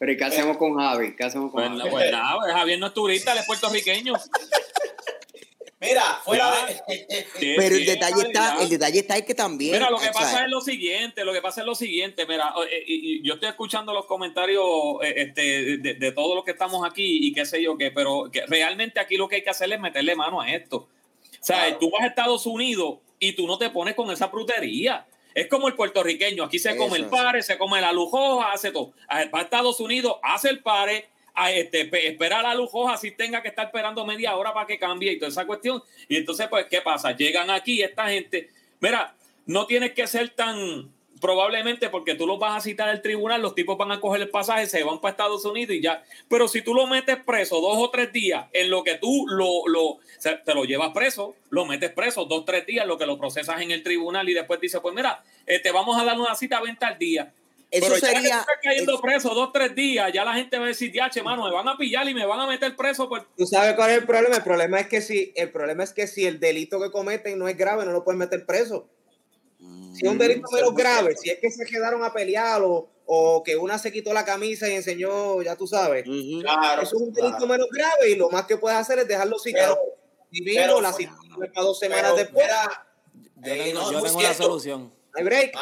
[0.00, 1.14] Pero, ¿qué hacemos con Javi?
[1.14, 1.90] ¿Qué hacemos con pues, Javi?
[1.90, 4.14] Pues nada, pues Javier no es turista, él es puertorriqueño.
[5.80, 7.26] Mira, fuera de...
[7.56, 9.72] Pero el detalle está, el detalle está es que también.
[9.72, 12.84] Mira, lo que pasa es lo siguiente, lo que pasa es lo siguiente, mira, eh,
[12.86, 14.62] y, yo estoy escuchando los comentarios
[15.02, 18.28] eh, este, de, de, todos los que estamos aquí y qué sé yo qué, pero
[18.30, 20.76] que realmente aquí lo que hay que hacer es meterle mano a esto.
[20.76, 25.06] O sea, tú vas a Estados Unidos y tú no te pones con esa brutería.
[25.34, 28.92] Es como el puertorriqueño, aquí se come el pare, se come la lujoja, hace todo.
[29.08, 31.08] Va a Estados Unidos, hace el pare,
[31.40, 35.12] a este, espera la lujoja si tenga que estar esperando media hora para que cambie
[35.12, 35.82] y toda esa cuestión.
[36.08, 37.16] Y entonces, pues, ¿qué pasa?
[37.16, 38.50] Llegan aquí esta gente.
[38.80, 39.14] Mira,
[39.46, 43.54] no tienes que ser tan, probablemente porque tú los vas a citar al tribunal, los
[43.54, 46.02] tipos van a coger el pasaje, se van para Estados Unidos y ya.
[46.28, 49.66] Pero si tú lo metes preso dos o tres días, en lo que tú lo,
[49.68, 53.18] lo te lo llevas preso, lo metes preso dos o tres días, lo que lo
[53.18, 56.34] procesas en el tribunal y después dices, pues mira, te este, vamos a dar una
[56.34, 57.32] cita a venta al día.
[57.70, 58.28] Eso Pero sería.
[58.28, 61.22] Ya está cayendo preso dos, tres días, ya la gente va a decir, ya, che,
[61.22, 63.08] mano, me van a pillar y me van a meter preso.
[63.08, 63.28] Por...
[63.36, 64.36] ¿Tú sabes cuál es el problema?
[64.36, 67.46] El problema es que si el problema es que si el delito que cometen no
[67.46, 68.88] es grave, no lo pueden meter preso.
[69.92, 72.88] Si es un delito mm, menos grave, si es que se quedaron a pelear o,
[73.06, 76.04] o, que una se quitó la camisa y enseñó, ya tú sabes.
[76.40, 79.38] claro, eso es un delito menos grave y lo más que puedes hacer es dejarlo
[79.38, 79.78] citado.
[80.30, 81.16] Divino, la cita
[81.56, 82.46] dos semanas después.
[83.36, 84.92] Yo, tengo, yo tengo una solución.
[85.14, 85.54] ¿Hay break?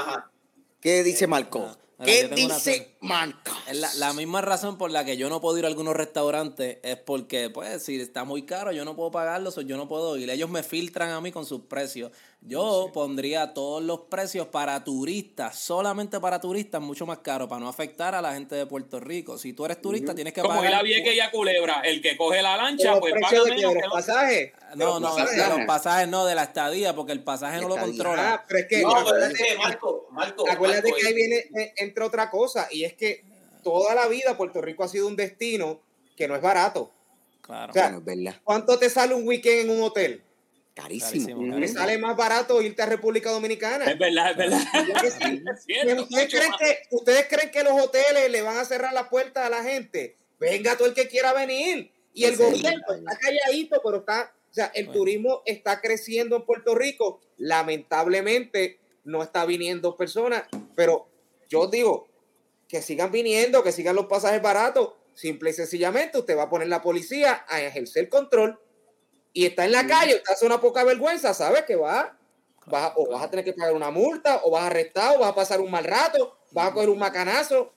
[0.81, 1.77] ¿Qué dice Marco?
[2.05, 3.57] ¿Qué dice Marcos?
[3.73, 6.97] La, la, misma razón por la que yo no puedo ir a algunos restaurantes es
[6.97, 10.31] porque, pues, si está muy caro, yo no puedo pagarlo, o yo no puedo ir.
[10.31, 12.11] Ellos me filtran a mí con sus precios.
[12.41, 17.69] Yo pondría todos los precios para turistas, solamente para turistas, mucho más caro, para no
[17.69, 19.39] afectar a la gente de Puerto Rico.
[19.39, 20.73] Si tú eres turista, tienes que Como pagar.
[20.73, 23.75] Como el que ya culebra, el que coge la lancha, pues paga menos.
[23.75, 24.53] ¿De los pasajes?
[24.77, 28.35] No, no, los pasajes no, de la estadía, porque el pasaje no lo controla.
[28.35, 28.83] Ah, pero es que.
[28.83, 30.49] No, acuérdate, Marco, Marco.
[30.49, 33.25] Acuérdate que ahí viene, eh, entre otra cosa, y es que
[33.63, 35.81] toda la vida Puerto Rico ha sido un destino
[36.17, 36.93] que no es barato.
[37.43, 38.41] Claro, o sea, es verdad.
[38.45, 40.23] ¿Cuánto te sale un weekend en un hotel?
[40.75, 41.43] Carísimo.
[41.43, 43.85] Me sale más barato irte a República Dominicana.
[43.85, 44.61] Es verdad, es verdad.
[46.03, 49.51] ¿Ustedes, creen que, ¿Ustedes creen que los hoteles le van a cerrar las puertas a
[49.51, 50.17] la gente?
[50.39, 51.91] Venga todo el que quiera venir.
[52.15, 56.75] Y el gobierno está calladito, pero está, o sea, el turismo está creciendo en Puerto
[56.75, 57.21] Rico.
[57.39, 60.45] Lamentablemente no está viniendo personas,
[60.75, 61.09] pero
[61.49, 62.08] yo digo
[62.69, 64.93] que sigan viniendo, que sigan los pasajes baratos.
[65.15, 68.61] Simple y sencillamente, usted va a poner la policía a ejercer control
[69.33, 72.17] y está en la calle, usted hace una poca vergüenza, sabe que va,
[72.73, 75.31] va, o vas a tener que pagar una multa, o vas a arrestar, o vas
[75.31, 77.73] a pasar un mal rato, vas a coger un macanazo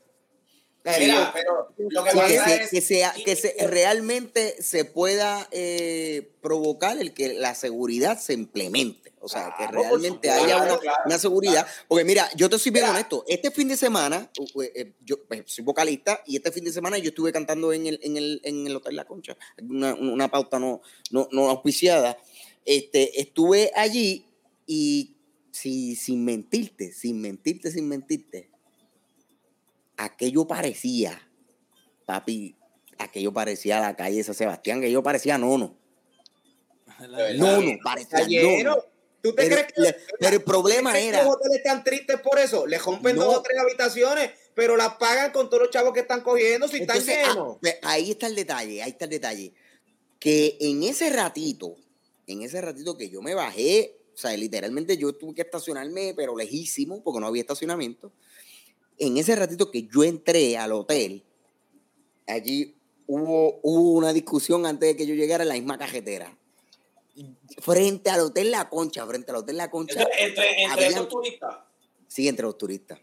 [0.84, 9.12] que, sea, que se, realmente se pueda eh, provocar el que la seguridad se implemente.
[9.24, 11.68] O sea, que realmente haya una, seguridad.
[11.88, 13.24] Porque mira, yo te soy bien honesto.
[13.28, 14.32] Este fin de semana,
[14.76, 18.00] eh, yo pues, soy vocalista y este fin de semana yo estuve cantando en el,
[18.02, 20.82] en el, en el Hotel La Concha, una, una pauta no,
[21.12, 22.18] no, no auspiciada.
[22.66, 24.26] Este, estuve allí
[24.66, 25.18] y
[25.52, 28.51] si, sin mentirte, sin mentirte, sin mentirte,
[30.06, 31.28] aquello parecía,
[32.06, 32.56] papi,
[32.98, 35.78] aquello parecía la calle San Sebastián, aquello parecía nono.
[37.38, 38.84] Nono, parecía nono.
[39.22, 41.24] ¿Tú te crees que, pero el problema era.
[41.24, 42.66] Los hoteles están tristes por eso.
[42.66, 46.22] Le rompen dos o tres habitaciones, pero las pagan con todos los chavos que están
[46.22, 47.58] cogiendo si están ah, llenos.
[47.62, 49.54] Pues, ahí está el detalle, ahí está el detalle.
[50.20, 51.76] Que en ese ratito,
[52.26, 56.36] en ese ratito que yo me bajé, o sea, literalmente yo tuve que estacionarme, pero
[56.36, 58.12] lejísimo, porque no había estacionamiento
[59.02, 61.24] en ese ratito que yo entré al hotel,
[62.28, 62.76] allí
[63.08, 66.38] hubo, hubo una discusión antes de que yo llegara en la misma cajetera.
[67.58, 70.08] Frente al Hotel La Concha, frente al Hotel La Concha.
[70.20, 71.56] ¿Entre, entre, los turistas?
[72.08, 73.00] Sí, entre los turistas.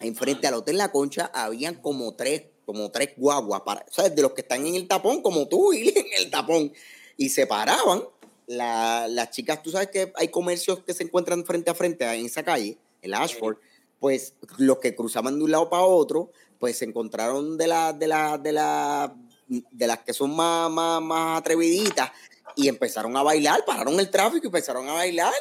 [0.00, 4.16] Enfrente al Hotel La Concha habían como tres, como tres guaguas, para, ¿sabes?
[4.16, 6.72] De los que están en el tapón, como tú, y en el tapón.
[7.16, 8.02] Y se paraban.
[8.48, 12.42] las chicas, tú sabes que hay comercios que se encuentran frente a frente en esa
[12.42, 13.58] calle, en la Ashford
[14.04, 18.06] pues los que cruzaban de un lado para otro, pues se encontraron de, la, de,
[18.06, 19.14] la, de, la,
[19.48, 22.12] de las que son más, más, más atreviditas
[22.54, 25.32] y empezaron a bailar, pararon el tráfico y empezaron a bailar.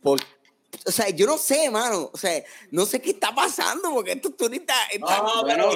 [0.00, 0.20] Por,
[0.86, 2.08] o sea, yo no sé, mano.
[2.12, 5.24] O sea, no sé qué está pasando porque estos turistas están.
[5.24, 5.70] No, pero,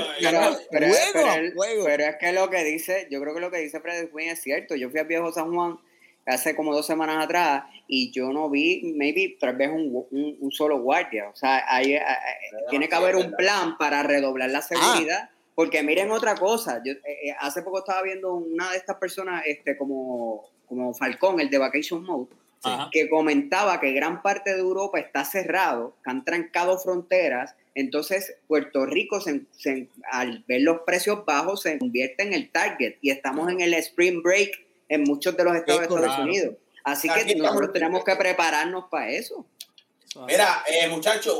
[0.70, 4.40] pero, es que lo que dice, yo creo que lo que dice Fred Quinn es
[4.40, 4.77] cierto.
[4.77, 5.81] Yo fui a Viejo San Juan
[6.28, 10.80] hace como dos semanas atrás y yo no vi, maybe tal vez un, un, solo
[10.80, 11.28] guardia.
[11.30, 15.30] O sea, hay, eh, eh, tiene que haber un plan para redoblar la seguridad.
[15.55, 19.76] Porque miren otra cosa, yo eh, hace poco estaba viendo una de estas personas, este,
[19.76, 22.28] como, como Falcón, el de Vacation Mode,
[22.92, 28.86] que comentaba que gran parte de Europa está cerrado, que han trancado fronteras, entonces Puerto
[28.86, 29.18] Rico,
[30.12, 34.22] al ver los precios bajos, se convierte en el target y estamos en el spring
[34.22, 36.55] break en muchos de los estados de Estados Unidos.
[36.85, 39.47] Así que nosotros tenemos que prepararnos para eso.
[40.27, 41.39] Mira, eh, muchachos,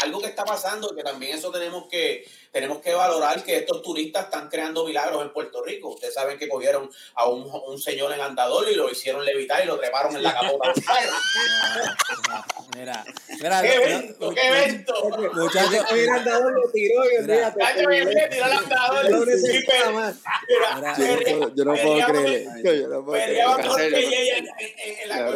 [0.00, 4.26] algo que está pasando, que también eso tenemos que, tenemos que valorar, que estos turistas
[4.26, 5.88] están creando milagros en Puerto Rico.
[5.88, 9.66] Ustedes saben que cogieron a un, un señor en andador y lo hicieron levitar y
[9.66, 10.72] lo treparon en la capota.
[12.76, 13.04] mira,
[13.40, 14.30] mira, ¿Qué evento?
[14.30, 14.94] ¿Qué evento?
[15.34, 19.26] Muchachos, el andador lo tiró y el día tiró el andador.
[21.56, 22.46] Yo no puedo creer.
[22.62, 23.20] Yo no puedo
[23.74, 24.44] creer.
[25.02, 25.26] En la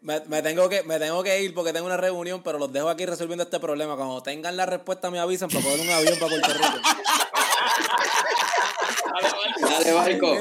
[0.00, 2.88] me, me, tengo que, me tengo que ir porque tengo una reunión, pero los dejo
[2.88, 3.96] aquí resolviendo este problema.
[3.96, 6.68] Cuando tengan la respuesta me avisan para poner un avión para Puerto Rico.
[9.60, 10.34] Dale, Marco.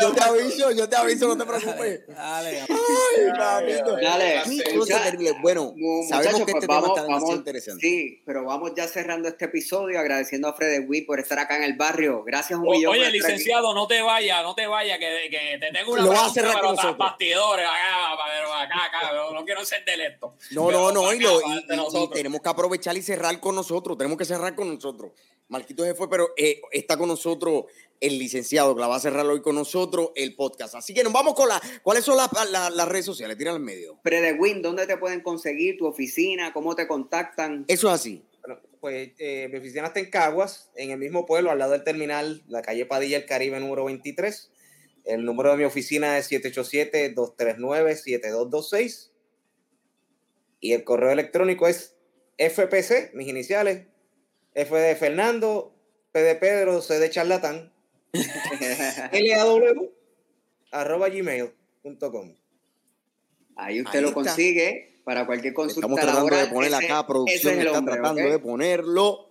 [0.00, 2.06] Yo te aviso, yo te aviso, no te preocupes.
[2.08, 2.60] Dale.
[2.60, 3.82] Ay.
[4.00, 4.42] Dale.
[5.40, 5.74] Bueno,
[6.08, 7.80] sabemos que este tema está interesante.
[7.80, 11.64] Sí, pero vamos ya cerrando este episodio, agradeciendo a Fred Wii por estar acá en
[11.64, 12.22] el barrio.
[12.24, 12.92] Gracias un millón.
[12.92, 16.30] Oye, licenciado, no te vayas, no te vayas, que, que te tengo una Lo vas
[16.30, 16.98] a cerrar con nosotros.
[16.98, 18.12] bastidores acá,
[18.62, 20.34] acá, acá, no quiero ser delecto.
[20.50, 24.24] No, no, no, y, lo, y, tenemos que aprovechar y cerrar con nosotros, tenemos que
[24.24, 25.12] cerrar con nosotros.
[25.48, 27.64] Marquito se fue, pero eh, está con nosotros
[28.02, 30.74] el licenciado que la va a cerrar hoy con nosotros el podcast.
[30.74, 31.62] Así que nos vamos con la.
[31.82, 33.38] ¿Cuáles son las, redes sociales?
[33.38, 34.00] Tira al medio.
[34.02, 36.52] Predewin, ¿dónde te pueden conseguir tu oficina?
[36.52, 37.64] ¿Cómo te contactan?
[37.68, 38.24] Eso es así.
[38.40, 41.84] Bueno, pues eh, mi oficina está en Caguas, en el mismo pueblo, al lado del
[41.84, 44.50] terminal, la calle Padilla, el Caribe número 23.
[45.04, 49.12] El número de mi oficina es 787-239-7226.
[50.58, 51.94] Y el correo electrónico es
[52.38, 53.86] FPC, mis iniciales,
[54.54, 55.72] F de Fernando,
[56.10, 57.72] P de Pedro, C de charlatán,
[58.12, 59.60] law
[60.70, 62.34] arroba gmail.com.
[63.56, 65.86] Ahí usted lo consigue para cualquier consulta.
[65.86, 69.28] Estamos tratando de poner acá, producción está tratando de ponerlo.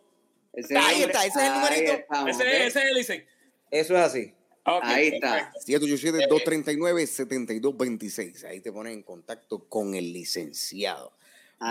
[0.53, 1.93] ahí está, ese es el numerito.
[2.27, 3.25] ese, es el ICE.
[3.71, 4.33] Eso es así.
[4.63, 5.51] ahí está.
[5.65, 8.45] 787-239-7226.
[8.45, 11.11] Ahí te pones en contacto con el licenciado.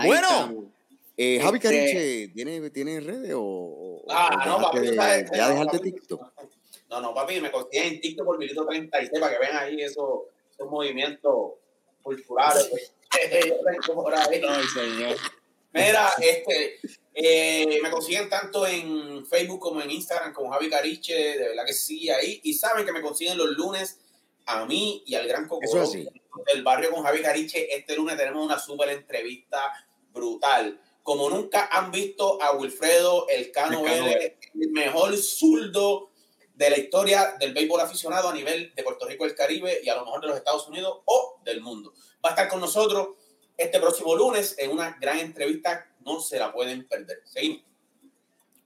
[0.05, 0.71] bueno.
[1.17, 4.95] Eh, Javi este Cariche, ¿tiene, ¿tiene redes o, ah, no, papi,
[5.35, 6.21] ya dejaste TikTok?
[6.91, 10.23] No, no, papi, me consiguen en TikTok por Milito 36 para que vean ahí esos,
[10.51, 11.53] esos movimientos
[12.03, 12.67] culturales.
[12.69, 12.93] Pues.
[14.49, 15.17] Ay, señor.
[15.71, 16.79] Mira, este,
[17.13, 21.73] eh, me consiguen tanto en Facebook como en Instagram como Javi Cariche, de verdad que
[21.73, 22.41] sí, ahí.
[22.43, 24.01] Y saben que me consiguen los lunes
[24.45, 25.65] a mí y al gran Coco
[26.53, 27.73] del barrio con Javi Cariche.
[27.73, 29.71] Este lunes tenemos una súper entrevista
[30.11, 30.81] brutal.
[31.03, 36.10] Como nunca han visto a Wilfredo El Cano Vélez, el mejor zurdo
[36.61, 39.95] de la historia del béisbol aficionado a nivel de Puerto Rico, el Caribe y a
[39.95, 41.91] lo mejor de los Estados Unidos o del mundo.
[42.23, 43.15] Va a estar con nosotros
[43.57, 45.91] este próximo lunes en una gran entrevista.
[46.01, 47.23] No se la pueden perder.
[47.25, 47.70] Seguimos.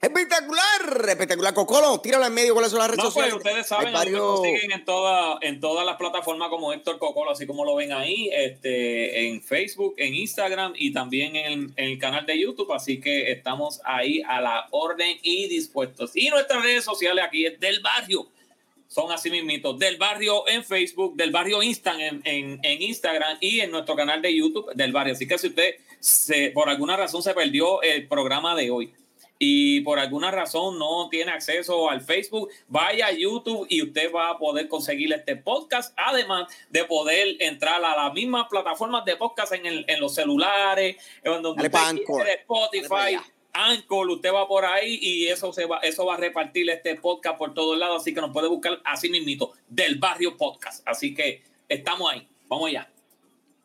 [0.06, 1.54] Espectacular, espectacular.
[1.56, 4.40] Cocolo, tíralo en medio, ¿cuáles son las redes no, pues, ustedes saben, varios...
[4.44, 8.30] siguen en, toda, en todas las plataformas como Héctor Cocolo, así como lo ven ahí,
[8.32, 12.72] este, en Facebook, en Instagram y también en, el canal de YouTube.
[12.72, 16.12] Así que estamos ahí a la orden y dispuestos.
[16.16, 18.28] Y nuestras redes sociales aquí es del barrio.
[18.88, 23.60] Son así mismitos, del barrio en Facebook, del barrio Instant en, en, en Instagram y
[23.62, 25.14] en nuestro canal de YouTube del barrio.
[25.14, 28.94] Así que si usted se, por alguna razón se perdió el programa de hoy,
[29.38, 34.30] y por alguna razón no tiene acceso al Facebook, vaya a YouTube y usted va
[34.30, 39.54] a poder conseguir este podcast, además de poder entrar a las mismas plataformas de podcast
[39.54, 41.66] en, el, en los celulares, en donde usted
[42.42, 43.18] Spotify.
[43.58, 47.38] Anchor, usted va por ahí y eso se va, eso va a repartir este podcast
[47.38, 50.86] por todos lados, así que nos puede buscar así mismito, del barrio podcast.
[50.86, 52.90] Así que estamos ahí, vamos allá.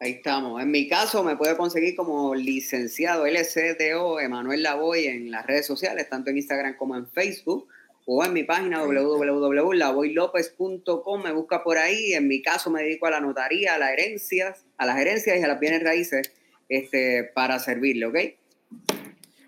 [0.02, 0.62] Ahí estamos.
[0.62, 6.08] En mi caso me puede conseguir como licenciado LCDO Emanuel Lavoy en las redes sociales,
[6.08, 7.68] tanto en Instagram como en Facebook,
[8.06, 11.22] o en mi página www.lavoylopez.com.
[11.22, 12.14] Me busca por ahí.
[12.14, 15.42] En mi caso me dedico a la notaría, a las herencias, a las herencias y
[15.42, 16.32] a las bienes raíces
[16.70, 18.16] este, para servirle, ¿ok?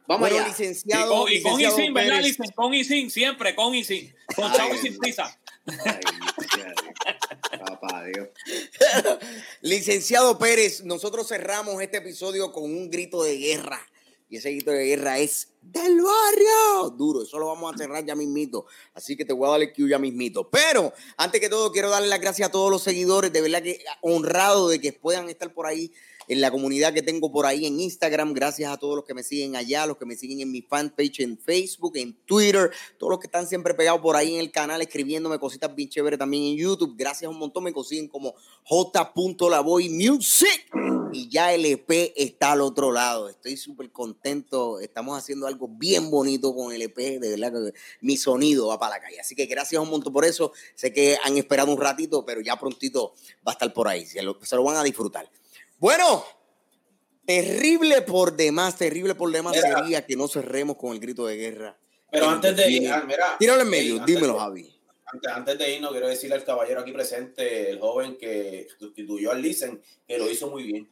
[0.06, 0.48] Vamos allá.
[0.48, 1.30] licenciado.
[1.30, 2.20] Y con, y sin, ¿verdad?
[2.54, 4.12] Con y sin, siempre, con y sin.
[4.36, 5.34] Con chavo y sin prisa.
[9.60, 13.80] Licenciado Pérez, nosotros cerramos este episodio con un grito de guerra.
[14.28, 16.90] Y ese grito de guerra es del barrio.
[16.96, 18.64] Duro, eso lo vamos a cerrar ya mismito.
[18.94, 20.48] Así que te voy a dar el cue ya mismito.
[20.48, 23.30] Pero antes que todo, quiero darle las gracias a todos los seguidores.
[23.30, 25.92] De verdad que honrado de que puedan estar por ahí
[26.28, 28.32] en la comunidad que tengo por ahí en Instagram.
[28.32, 31.20] Gracias a todos los que me siguen allá, los que me siguen en mi fanpage
[31.20, 34.80] en Facebook, en Twitter, todos los que están siempre pegados por ahí en el canal
[34.82, 36.94] escribiéndome cositas bien chéveres también en YouTube.
[36.96, 37.64] Gracias un montón.
[37.64, 38.34] Me consiguen como
[38.64, 40.70] J.Lavoy Music.
[41.14, 43.28] Y ya el EP está al otro lado.
[43.28, 44.80] Estoy súper contento.
[44.80, 46.96] Estamos haciendo algo bien bonito con el EP.
[46.96, 49.20] De verdad que mi sonido va para la calle.
[49.20, 50.52] Así que gracias un montón por eso.
[50.74, 53.12] Sé que han esperado un ratito, pero ya prontito
[53.46, 54.06] va a estar por ahí.
[54.06, 55.30] Se lo, se lo van a disfrutar.
[55.82, 56.24] Bueno,
[57.26, 61.76] terrible por demás, terrible por demás sería que no cerremos con el grito de guerra.
[62.08, 63.36] Pero antes de ir, mira.
[63.36, 64.72] Tíralo en medio, dímelo, Javi.
[65.34, 69.82] Antes, de irnos, quiero decirle al caballero aquí presente, el joven que sustituyó al Listen,
[70.06, 70.88] que lo hizo muy bien.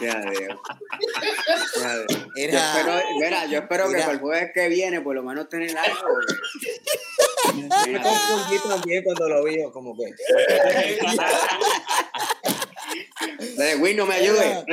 [0.00, 0.32] Era,
[2.36, 5.76] yo espero, mira, yo espero que para el jueves que viene por lo menos tener
[5.76, 6.06] algo.
[7.54, 10.04] Me confundí también cuando lo vi, como que.
[13.56, 14.64] De Win no me ayude.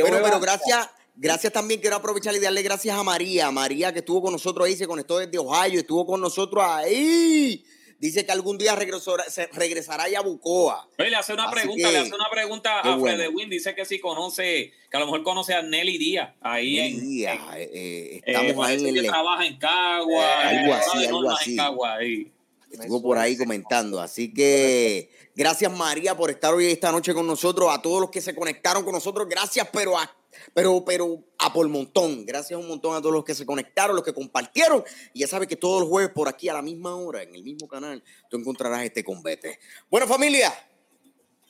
[0.00, 0.88] bueno, pero gracias.
[1.14, 3.50] Gracias también, quiero aprovechar y darle gracias a María.
[3.50, 7.62] María que estuvo con nosotros ahí, se conectó desde Ohio, estuvo con nosotros ahí
[8.02, 10.88] dice que algún día regresará, regresará a Yabucoa.
[10.98, 14.72] le hace una pregunta, le hace una pregunta a Fede Win, dice que sí conoce,
[14.90, 18.66] que a lo mejor conoce a Nelly Díaz, ahí Nelly en, Díaz, eh, eh, estamos
[18.66, 19.06] ahí en el...
[19.06, 21.56] trabaja en Cagua, algo así, algo así.
[21.56, 22.32] Cagua, ahí.
[22.72, 27.70] Estuvo por ahí comentando, así que gracias María por estar hoy esta noche con nosotros,
[27.70, 30.12] a todos los que se conectaron con nosotros, gracias, pero a
[30.54, 32.24] pero, pero a por montón.
[32.24, 34.84] Gracias un montón a todos los que se conectaron, los que compartieron.
[35.12, 37.42] Y ya sabes que todos los jueves por aquí a la misma hora, en el
[37.42, 39.58] mismo canal, tú encontrarás este combate.
[39.90, 40.52] Bueno, familia,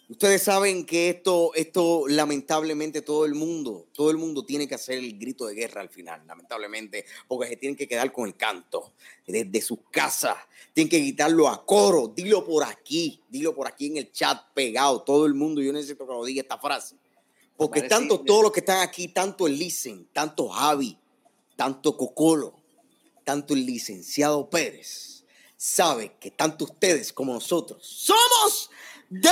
[0.09, 4.99] ustedes saben que esto, esto lamentablemente todo el mundo, todo el mundo tiene que hacer
[4.99, 8.93] el grito de guerra al final, lamentablemente, porque se tienen que quedar con el canto
[9.27, 10.37] desde sus casas.
[10.75, 12.09] Tienen que quitarlo a coro.
[12.09, 15.03] Dilo por aquí, dilo por aquí en el chat pegado.
[15.03, 16.97] Todo el mundo, yo necesito que lo diga esta frase.
[17.63, 20.99] Porque tanto todos los que están aquí, tanto el Licen, tanto Javi,
[21.55, 22.55] tanto Cocolo,
[23.23, 25.23] tanto el licenciado Pérez,
[25.57, 28.69] sabe que tanto ustedes como nosotros somos
[29.09, 29.31] del